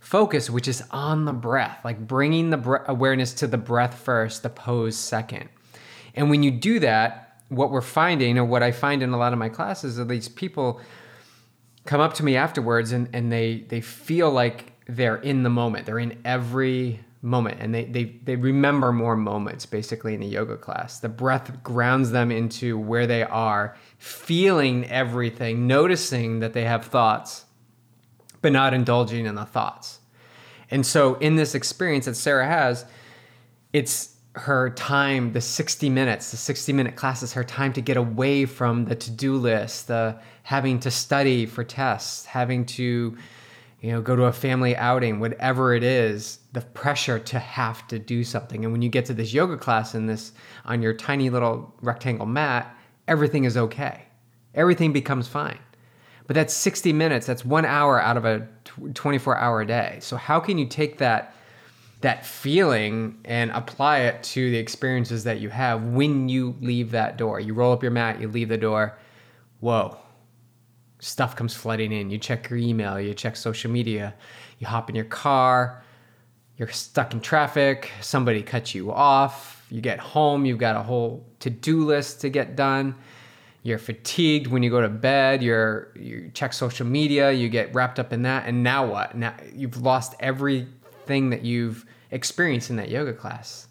[0.00, 4.42] focus, which is on the breath, like bringing the bre- awareness to the breath first,
[4.42, 5.50] the pose second.
[6.14, 9.34] And when you do that, what we're finding, or what I find in a lot
[9.34, 10.80] of my classes, are these people
[11.84, 15.84] come up to me afterwards and, and they they feel like they're in the moment.
[15.84, 20.56] They're in every moment and they, they they remember more moments basically in a yoga
[20.56, 21.00] class.
[21.00, 27.46] The breath grounds them into where they are, feeling everything, noticing that they have thoughts,
[28.42, 30.00] but not indulging in the thoughts.
[30.70, 32.84] And so in this experience that Sarah has,
[33.72, 37.96] it's her time, the 60 minutes, the 60 minute class is her time to get
[37.96, 43.16] away from the to-do list, the having to study for tests, having to,
[43.84, 47.98] you know, go to a family outing, whatever it is, the pressure to have to
[47.98, 48.64] do something.
[48.64, 50.32] And when you get to this yoga class and this
[50.64, 52.74] on your tiny little rectangle mat,
[53.06, 54.06] everything is okay.
[54.54, 55.58] Everything becomes fine.
[56.26, 58.48] But that's 60 minutes, that's 1 hour out of a
[58.94, 59.98] 24 hour day.
[60.00, 61.34] So how can you take that
[62.00, 67.18] that feeling and apply it to the experiences that you have when you leave that
[67.18, 67.40] door.
[67.40, 68.98] You roll up your mat, you leave the door.
[69.60, 69.98] Whoa.
[71.04, 72.08] Stuff comes flooding in.
[72.08, 74.14] You check your email, you check social media,
[74.58, 75.82] you hop in your car,
[76.56, 81.22] you're stuck in traffic, somebody cuts you off, you get home, you've got a whole
[81.40, 82.94] to-do list to get done.
[83.64, 87.98] You're fatigued when you go to bed, you're you check social media, you get wrapped
[87.98, 89.14] up in that, and now what?
[89.14, 93.68] Now you've lost everything that you've experienced in that yoga class.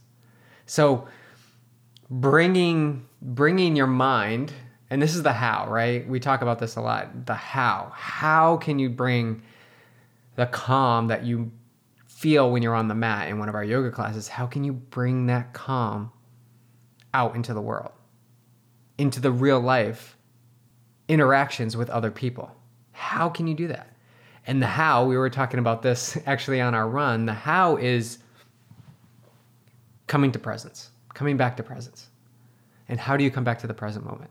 [0.67, 1.07] So
[2.11, 4.53] bringing bringing your mind
[4.89, 6.07] and this is the how right?
[6.07, 7.25] We talk about this a lot.
[7.25, 7.91] The how.
[7.95, 9.41] How can you bring
[10.35, 11.51] the calm that you
[12.07, 14.27] feel when you're on the mat in one of our yoga classes?
[14.27, 16.11] How can you bring that calm
[17.13, 17.91] out into the world?
[18.97, 20.17] Into the real life
[21.07, 22.55] interactions with other people.
[22.91, 23.95] How can you do that?
[24.45, 28.19] And the how we were talking about this actually on our run the how is
[30.07, 32.09] coming to presence, coming back to presence.
[32.89, 34.29] And how do you come back to the present moment?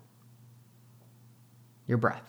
[1.87, 2.23] Your breath.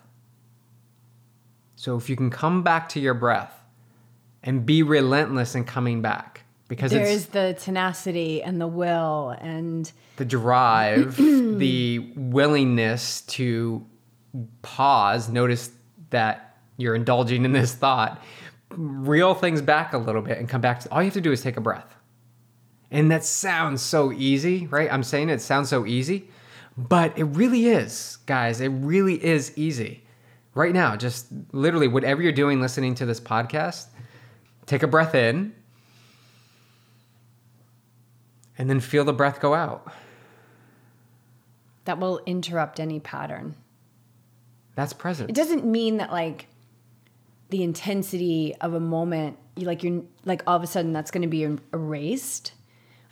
[1.75, 3.53] So if you can come back to your breath
[4.41, 10.25] and be relentless in coming back, because There's the tenacity and the will and the
[10.25, 13.85] drive, the willingness to
[14.61, 15.71] pause, notice
[16.09, 18.21] that you're indulging in this thought,
[18.69, 21.31] reel things back a little bit and come back to all you have to do
[21.31, 21.95] is take a breath.
[22.89, 24.91] And that sounds so easy, right?
[24.91, 26.29] I'm saying it sounds so easy,
[26.77, 28.61] but it really is, guys.
[28.61, 30.03] It really is easy.
[30.55, 33.87] Right now, just literally whatever you're doing listening to this podcast,
[34.65, 35.53] take a breath in
[38.57, 39.91] and then feel the breath go out.
[41.85, 43.55] That will interrupt any pattern.
[44.75, 45.29] That's present.
[45.29, 46.47] It doesn't mean that like
[47.49, 51.21] the intensity of a moment, you like you're like all of a sudden that's going
[51.21, 52.53] to be er, erased,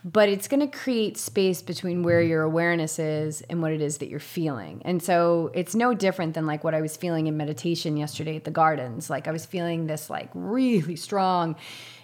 [0.04, 3.99] but it's going to create space between where your awareness is and what it is
[3.99, 4.82] that you're feeling.
[4.84, 8.43] And so it's no different than like what I was feeling in meditation yesterday at
[8.43, 9.10] the gardens.
[9.10, 11.56] Like I was feeling this like really strong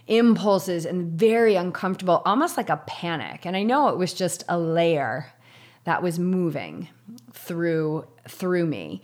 [0.05, 3.45] impulses and very uncomfortable, almost like a panic.
[3.45, 5.31] And I know it was just a layer
[5.85, 6.89] that was moving
[7.31, 9.01] through through me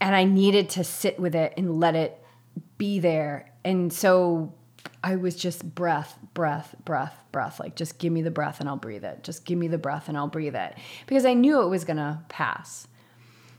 [0.00, 2.22] and I needed to sit with it and let it
[2.78, 3.50] be there.
[3.64, 4.54] And so
[5.06, 7.60] I was just breath, breath, breath, breath.
[7.60, 9.22] Like, just give me the breath and I'll breathe it.
[9.22, 10.74] Just give me the breath and I'll breathe it.
[11.06, 12.88] Because I knew it was going to pass.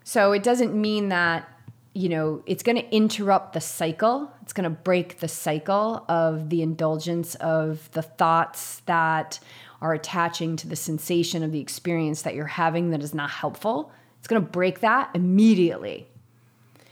[0.04, 1.48] So it doesn't mean that,
[1.94, 4.30] you know, it's going to interrupt the cycle.
[4.42, 9.40] It's going to break the cycle of the indulgence of the thoughts that
[9.82, 13.90] are attaching to the sensation of the experience that you're having that is not helpful.
[14.20, 16.08] It's going to break that immediately.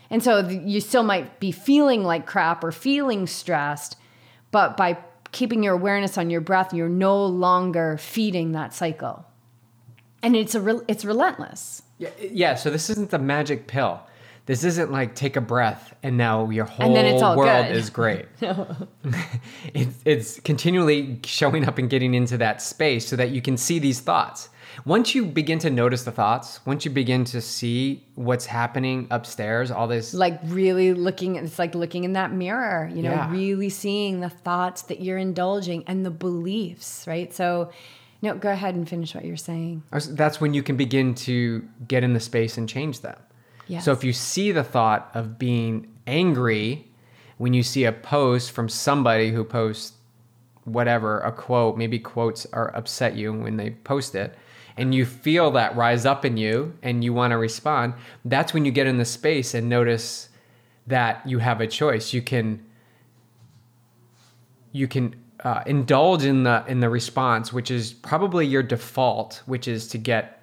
[0.08, 3.98] And so you still might be feeling like crap or feeling stressed,
[4.50, 4.98] but by
[5.32, 9.26] keeping your awareness on your breath, you're no longer feeding that cycle.
[10.22, 11.82] And it's a re- it's relentless.
[11.98, 14.00] Yeah, yeah, so this isn't the magic pill.
[14.46, 16.92] This isn't like take a breath and now your whole
[17.36, 17.76] world good.
[17.76, 18.26] is great.
[18.40, 23.80] it's, it's continually showing up and getting into that space so that you can see
[23.80, 24.48] these thoughts
[24.84, 29.70] once you begin to notice the thoughts, once you begin to see what's happening upstairs,
[29.70, 33.30] all this like really looking it's like looking in that mirror, you know, yeah.
[33.30, 37.32] really seeing the thoughts that you're indulging and the beliefs, right?
[37.32, 37.70] So
[38.22, 39.82] no, go ahead and finish what you're saying.
[40.10, 43.18] That's when you can begin to get in the space and change them.
[43.68, 43.84] Yes.
[43.84, 46.86] So if you see the thought of being angry
[47.38, 49.92] when you see a post from somebody who posts
[50.64, 54.36] whatever, a quote, maybe quotes are upset you when they post it,
[54.76, 58.64] and you feel that rise up in you and you want to respond, that's when
[58.64, 60.28] you get in the space and notice
[60.86, 62.12] that you have a choice.
[62.12, 62.64] You can
[64.72, 69.66] you can uh, indulge in the in the response, which is probably your default, which
[69.66, 70.42] is to get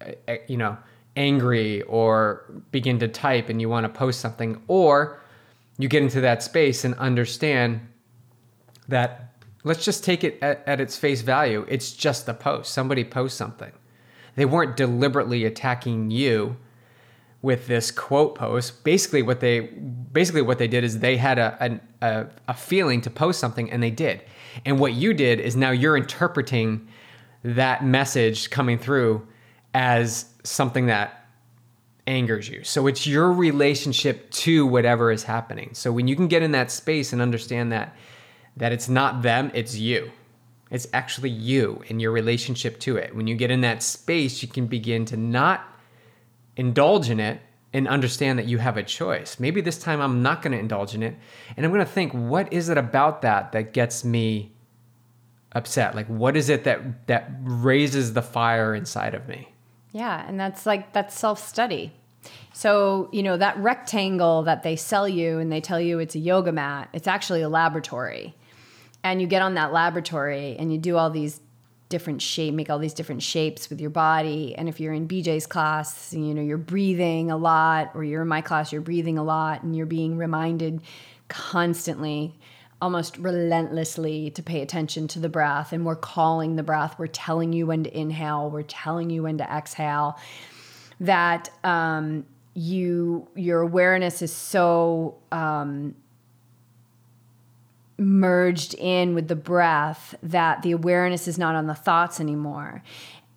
[0.00, 0.76] uh, uh, you know
[1.16, 5.20] angry or begin to type and you want to post something, or
[5.78, 7.80] you get into that space and understand
[8.88, 9.33] that
[9.64, 11.66] let's just take it at, at its face value.
[11.68, 12.72] It's just a post.
[12.72, 13.72] Somebody posts something.
[14.36, 16.56] They weren't deliberately attacking you
[17.42, 18.84] with this quote post.
[18.84, 23.10] Basically, what they basically what they did is they had a, a, a feeling to
[23.10, 24.22] post something, and they did.
[24.64, 26.88] And what you did is now you're interpreting
[27.42, 29.26] that message coming through
[29.74, 31.26] as something that
[32.06, 32.62] angers you.
[32.64, 35.70] So it's your relationship to whatever is happening.
[35.72, 37.94] So when you can get in that space and understand that
[38.56, 40.10] that it's not them, it's you.
[40.70, 43.14] It's actually you and your relationship to it.
[43.14, 45.62] When you get in that space, you can begin to not
[46.56, 47.40] indulge in it
[47.72, 49.38] and understand that you have a choice.
[49.40, 51.16] Maybe this time I'm not going to indulge in it.
[51.56, 54.52] And I'm going to think, what is it about that that gets me
[55.52, 55.94] upset?
[55.94, 59.52] Like, what is it that, that raises the fire inside of me?
[59.92, 60.24] Yeah.
[60.26, 61.92] And that's like, that's self study.
[62.52, 66.20] So, you know, that rectangle that they sell you and they tell you it's a
[66.20, 68.34] yoga mat, it's actually a laboratory
[69.04, 71.40] and you get on that laboratory and you do all these
[71.88, 74.54] different shape make all these different shapes with your body.
[74.56, 78.28] And if you're in Beej's class you know you're breathing a lot or you're in
[78.28, 80.80] my class you're breathing a lot and you're being reminded
[81.28, 82.34] constantly
[82.84, 85.72] almost relentlessly to pay attention to the breath.
[85.72, 86.98] And we're calling the breath.
[86.98, 88.50] We're telling you when to inhale.
[88.50, 90.18] We're telling you when to exhale.
[91.00, 95.94] That um, you your awareness is so um,
[98.04, 102.82] merged in with the breath that the awareness is not on the thoughts anymore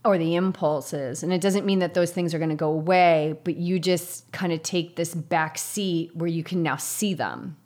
[0.03, 1.24] or the impulses.
[1.24, 4.32] And it doesn't mean that those things are going to go away but you just
[4.32, 7.57] kind of take this back seat where you can now see them.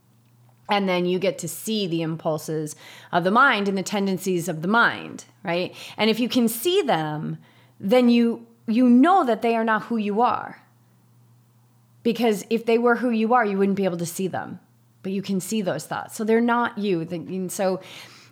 [0.69, 2.75] And then you get to see the impulses
[3.11, 5.75] of the mind and the tendencies of the mind right?
[5.97, 7.37] And if you can see them
[7.79, 10.61] then you you know that they are not who you are.
[12.03, 14.59] Because if they were who you are you wouldn't be able to see them
[15.03, 16.15] but you can see those thoughts.
[16.15, 17.01] So they're not you.
[17.01, 17.81] And so,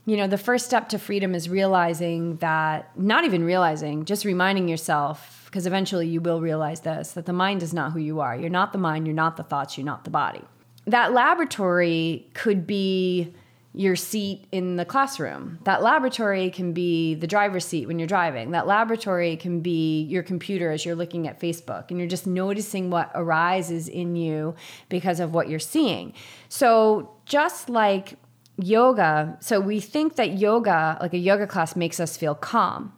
[0.06, 4.68] you know, the first step to freedom is realizing that, not even realizing, just reminding
[4.68, 8.36] yourself because eventually you will realize this that the mind is not who you are.
[8.36, 10.42] You're not the mind, you're not the thoughts, you're not the body.
[10.86, 13.34] That laboratory could be
[13.74, 15.60] your seat in the classroom.
[15.64, 18.52] That laboratory can be the driver's seat when you're driving.
[18.52, 22.90] That laboratory can be your computer as you're looking at Facebook and you're just noticing
[22.90, 24.56] what arises in you
[24.90, 26.14] because of what you're seeing.
[26.50, 28.16] So, just like
[28.58, 32.92] yoga, so we think that yoga, like a yoga class, makes us feel calm,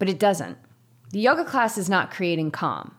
[0.00, 0.58] but it doesn't.
[1.12, 2.94] The yoga class is not creating calm.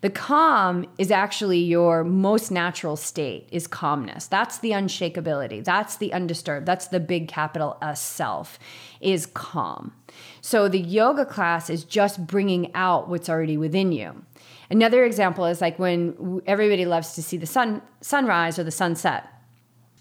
[0.00, 4.26] The calm is actually your most natural state is calmness.
[4.26, 5.62] That's the unshakability.
[5.62, 6.64] That's the undisturbed.
[6.64, 8.58] That's the big capital S self
[9.00, 9.92] is calm.
[10.40, 14.24] So the yoga class is just bringing out what's already within you.
[14.70, 19.26] Another example is like when everybody loves to see the sun sunrise or the sunset.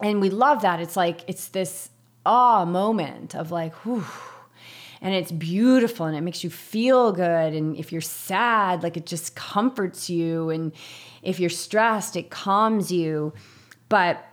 [0.01, 0.79] And we love that.
[0.79, 1.89] It's like it's this
[2.25, 4.05] awe moment of like whew
[5.01, 9.05] and it's beautiful and it makes you feel good and if you're sad like it
[9.05, 10.73] just comforts you and
[11.21, 13.33] if you're stressed it calms you.
[13.87, 14.25] But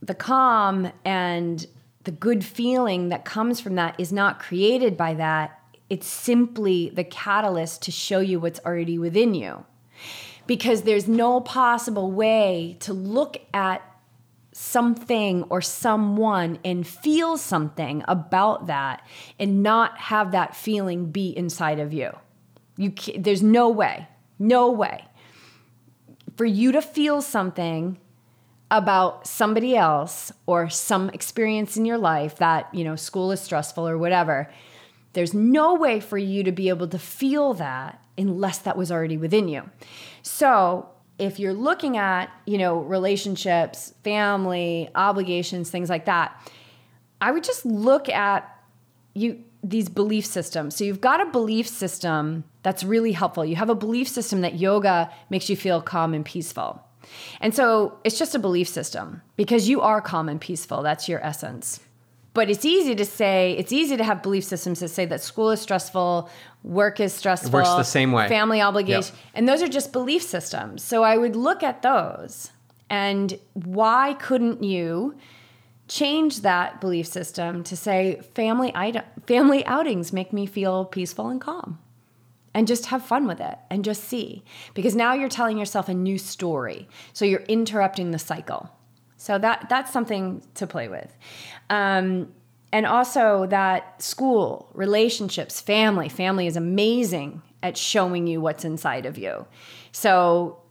[0.00, 1.66] the calm and
[2.04, 5.58] the good feeling that comes from that is not created by that.
[5.88, 9.64] It's simply the catalyst to show you what's already within you.
[10.46, 13.82] Because there's no possible way to look at
[14.52, 19.04] something or someone and feel something about that
[19.38, 22.10] and not have that feeling be inside of you.
[22.76, 24.08] You there's no way.
[24.38, 25.04] No way.
[26.36, 27.98] For you to feel something
[28.70, 33.86] about somebody else or some experience in your life that, you know, school is stressful
[33.86, 34.50] or whatever,
[35.12, 39.16] there's no way for you to be able to feel that unless that was already
[39.16, 39.68] within you.
[40.22, 40.88] So,
[41.22, 46.50] if you're looking at, you know, relationships, family, obligations, things like that,
[47.20, 48.48] I would just look at
[49.14, 50.74] you these belief systems.
[50.74, 53.44] So you've got a belief system that's really helpful.
[53.44, 56.82] You have a belief system that yoga makes you feel calm and peaceful.
[57.40, 60.82] And so it's just a belief system because you are calm and peaceful.
[60.82, 61.78] That's your essence.
[62.34, 65.50] But it's easy to say, it's easy to have belief systems that say that school
[65.50, 66.30] is stressful,
[66.62, 67.50] work is stressful.
[67.50, 68.28] It works the same way.
[68.28, 69.14] Family obligation.
[69.14, 69.24] Yep.
[69.34, 70.82] And those are just belief systems.
[70.82, 72.50] So I would look at those
[72.88, 75.16] and why couldn't you
[75.88, 78.72] change that belief system to say family
[79.26, 81.78] family outings make me feel peaceful and calm?
[82.54, 84.44] and just have fun with it and just see
[84.74, 88.68] because now you're telling yourself a new story so you're interrupting the cycle
[89.22, 91.16] so that that's something to play with.
[91.70, 92.32] Um,
[92.72, 96.08] and also that school, relationships, family.
[96.08, 99.46] Family is amazing at showing you what's inside of you.
[99.92, 100.62] So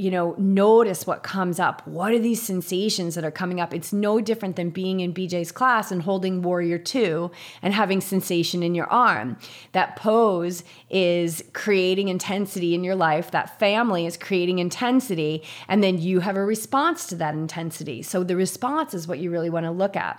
[0.00, 1.86] you know, notice what comes up.
[1.86, 3.74] What are these sensations that are coming up?
[3.74, 7.30] It's no different than being in Beej's class and holding Warrior Two
[7.60, 9.36] and having sensation in your arm.
[9.72, 13.30] That pose is creating intensity in your life.
[13.30, 15.42] That family is creating intensity.
[15.68, 18.00] And then you have a response to that intensity.
[18.00, 20.18] So the response is what you really want to look at.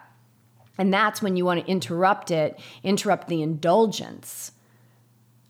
[0.78, 4.52] And that's when you want to interrupt it, interrupt the indulgence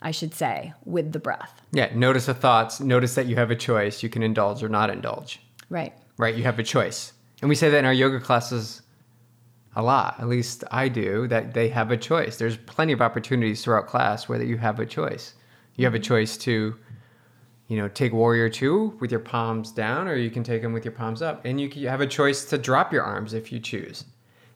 [0.01, 1.61] I should say, with the breath.
[1.71, 2.79] Yeah, notice the thoughts.
[2.79, 4.01] Notice that you have a choice.
[4.01, 5.39] You can indulge or not indulge.
[5.69, 5.93] Right.
[6.17, 7.13] Right, you have a choice.
[7.41, 8.81] And we say that in our yoga classes
[9.75, 10.19] a lot.
[10.19, 12.37] At least I do, that they have a choice.
[12.37, 15.35] There's plenty of opportunities throughout class where you have a choice.
[15.75, 16.75] You have a choice to,
[17.67, 20.83] you know, take warrior two with your palms down, or you can take them with
[20.83, 21.45] your palms up.
[21.45, 24.03] And you have a choice to drop your arms if you choose.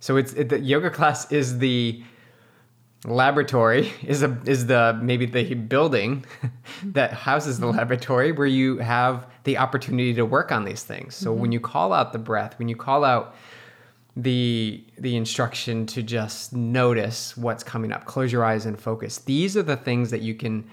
[0.06, 2.03] So it's it, the yoga class is the
[3.06, 6.24] laboratory is a is the maybe the building
[6.84, 11.16] that houses the laboratory where you have the opportunity to work on these things.
[11.16, 11.41] So mm-hmm.
[11.41, 13.36] when you call out the breath, when you call out
[14.16, 19.18] the the instruction to just notice what's coming up, close your eyes and focus.
[19.18, 20.70] These are the things that you can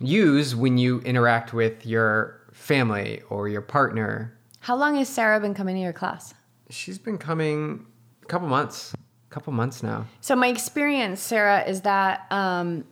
[0.00, 4.36] use when you interact with your family or your partner.
[4.60, 6.34] How long has Sarah been coming to your class?
[6.68, 7.86] She's been coming
[8.26, 8.94] a couple months
[9.36, 10.06] couple months now.
[10.22, 12.84] So my experience, Sarah, is that um,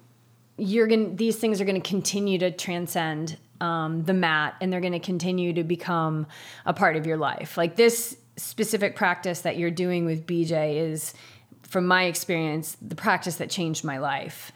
[0.59, 4.99] you're going these things are to continue to transcend um, the mat, and they're to
[4.99, 6.27] continue to become
[6.67, 7.57] a part of your life.
[7.57, 11.15] Like this specific practice that you're doing with Beej is,
[11.63, 14.53] from my experience, the practice that changed my life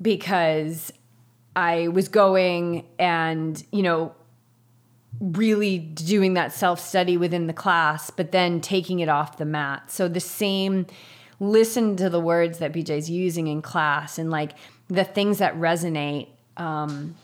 [0.00, 0.92] because
[1.56, 4.14] I was going and you know
[5.20, 9.90] really doing that self study within the class, but then taking it off the mat.
[9.90, 10.86] So the same
[11.38, 14.52] listen to the words that Beej's using in class and like
[14.88, 16.28] the things that resonate.
[16.56, 17.14] Um,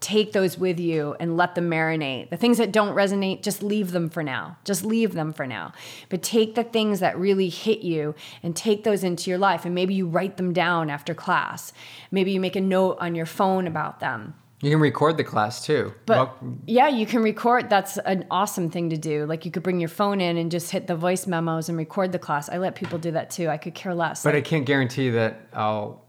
[0.00, 2.30] take those with you and let them marinate.
[2.30, 4.56] The things that don't resonate, just leave them for now.
[4.64, 5.72] Just leave them for now.
[6.08, 9.64] But take the things that really hit you and take those into your life.
[9.64, 11.72] And maybe you write them down after class.
[12.10, 14.34] Maybe you make a note on your phone about them.
[14.62, 15.94] You can record the class too.
[16.04, 17.70] But well, yeah, you can record.
[17.70, 19.24] That's an awesome thing to do.
[19.24, 22.12] Like you could bring your phone in and just hit the voice memos and record
[22.12, 22.50] the class.
[22.50, 23.48] I let people do that too.
[23.48, 24.22] I could care less.
[24.22, 26.04] But like, I can't guarantee that I'll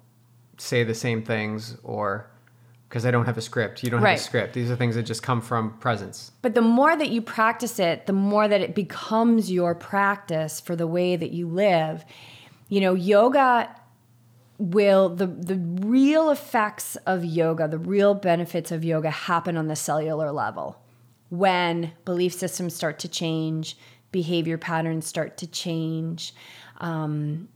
[0.58, 2.30] say the same things or
[2.90, 3.84] because I don't have a script.
[3.84, 4.12] You don't right.
[4.12, 4.54] have a script.
[4.54, 6.34] These are things that just come from presence.
[6.42, 10.76] But the more that you practice it, the more that it becomes your practice for
[10.76, 12.04] the way that you live.
[12.68, 13.74] You know, yoga
[14.62, 19.76] will the the real effects of yoga, the real benefits of yoga happen on the
[19.76, 20.80] cellular level.
[21.30, 23.78] When belief systems start to change,
[24.12, 26.34] behavior patterns start to change,
[26.80, 27.48] um,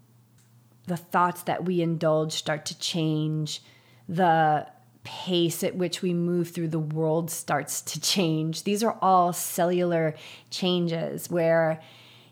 [0.87, 3.61] the thoughts that we indulge start to change,
[4.09, 4.65] the
[5.03, 8.63] pace at which we move through the world starts to change.
[8.63, 10.15] These are all cellular
[10.49, 11.81] changes where,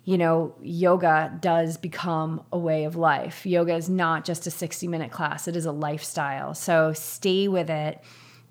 [0.06, 3.46] you know, yoga does become a way of life.
[3.46, 6.54] Yoga is not just a 60 minute class, it is a lifestyle.
[6.54, 8.02] So stay with it,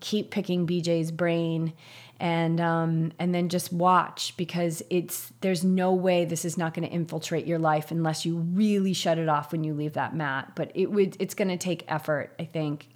[0.01, 1.73] keep picking Beej's brain.
[2.21, 6.89] And um, and then just watch because it's there's no way this is not going
[6.89, 10.53] to infiltrate your life unless you really shut it off when you leave that mat.
[10.55, 12.87] But it would it's going to take effort, I think,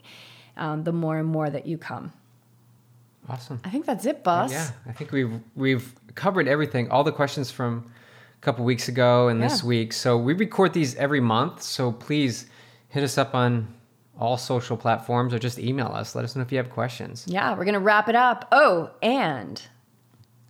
[0.57, 2.13] um, the more and more that you come.
[3.29, 3.61] Awesome.
[3.65, 4.53] I think that's it, boss.
[4.53, 6.89] Yeah, I think we've we've covered everything.
[6.93, 7.91] All the questions from
[8.37, 9.49] a couple weeks ago and yeah.
[9.49, 9.93] this week.
[9.93, 11.63] So we record these every month.
[11.63, 12.47] So please
[12.89, 13.73] hit us up on
[14.19, 16.15] all social platforms or just email us.
[16.15, 17.25] Let us know if you have questions.
[17.29, 18.49] Yeah, we're gonna wrap it up.
[18.53, 19.61] Oh, and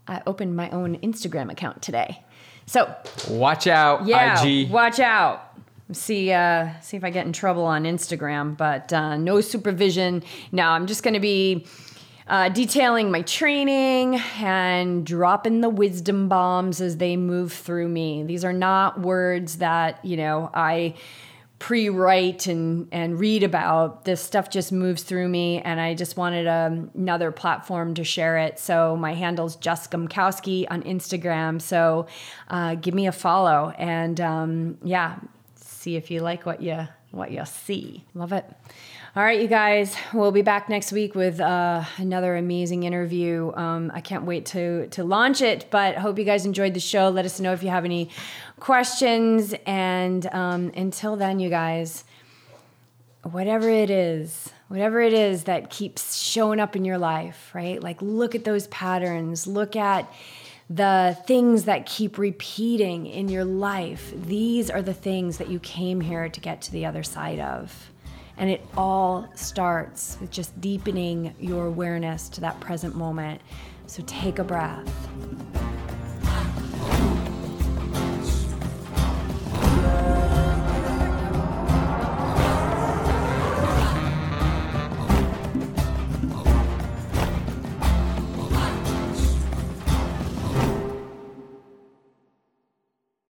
[0.06, 2.22] I opened my own Instagram account today.
[2.66, 2.94] So
[3.28, 4.70] watch out, yeah, IG.
[4.70, 5.56] Watch out
[5.92, 10.22] see uh, see if I get in trouble on Instagram, but uh, no supervision.
[10.52, 11.66] No, I'm just going to be
[12.28, 18.24] uh, detailing my training and dropping the wisdom bombs as they move through me.
[18.24, 20.94] These are not words that you know I
[21.58, 26.46] pre-write and and read about this stuff just moves through me and i just wanted
[26.46, 32.08] um, another platform to share it so my handle's just Gumkowski on instagram so
[32.48, 35.16] uh, give me a follow and um, yeah
[35.54, 38.04] see if you like what you what you see.
[38.14, 38.44] Love it.
[39.16, 43.50] All right, you guys, we'll be back next week with uh, another amazing interview.
[43.54, 47.08] Um, I can't wait to to launch it, but hope you guys enjoyed the show.
[47.08, 48.10] Let us know if you have any
[48.60, 52.04] questions, and um, until then, you guys,
[53.22, 57.82] whatever it is, whatever it is that keeps showing up in your life, right?
[57.82, 59.46] Like, look at those patterns.
[59.46, 60.12] Look at
[60.68, 66.02] the things that keep repeating in your life, these are the things that you came
[66.02, 67.90] here to get to the other side of.
[68.38, 73.40] And it all starts with just deepening your awareness to that present moment.
[73.86, 74.86] So take a breath.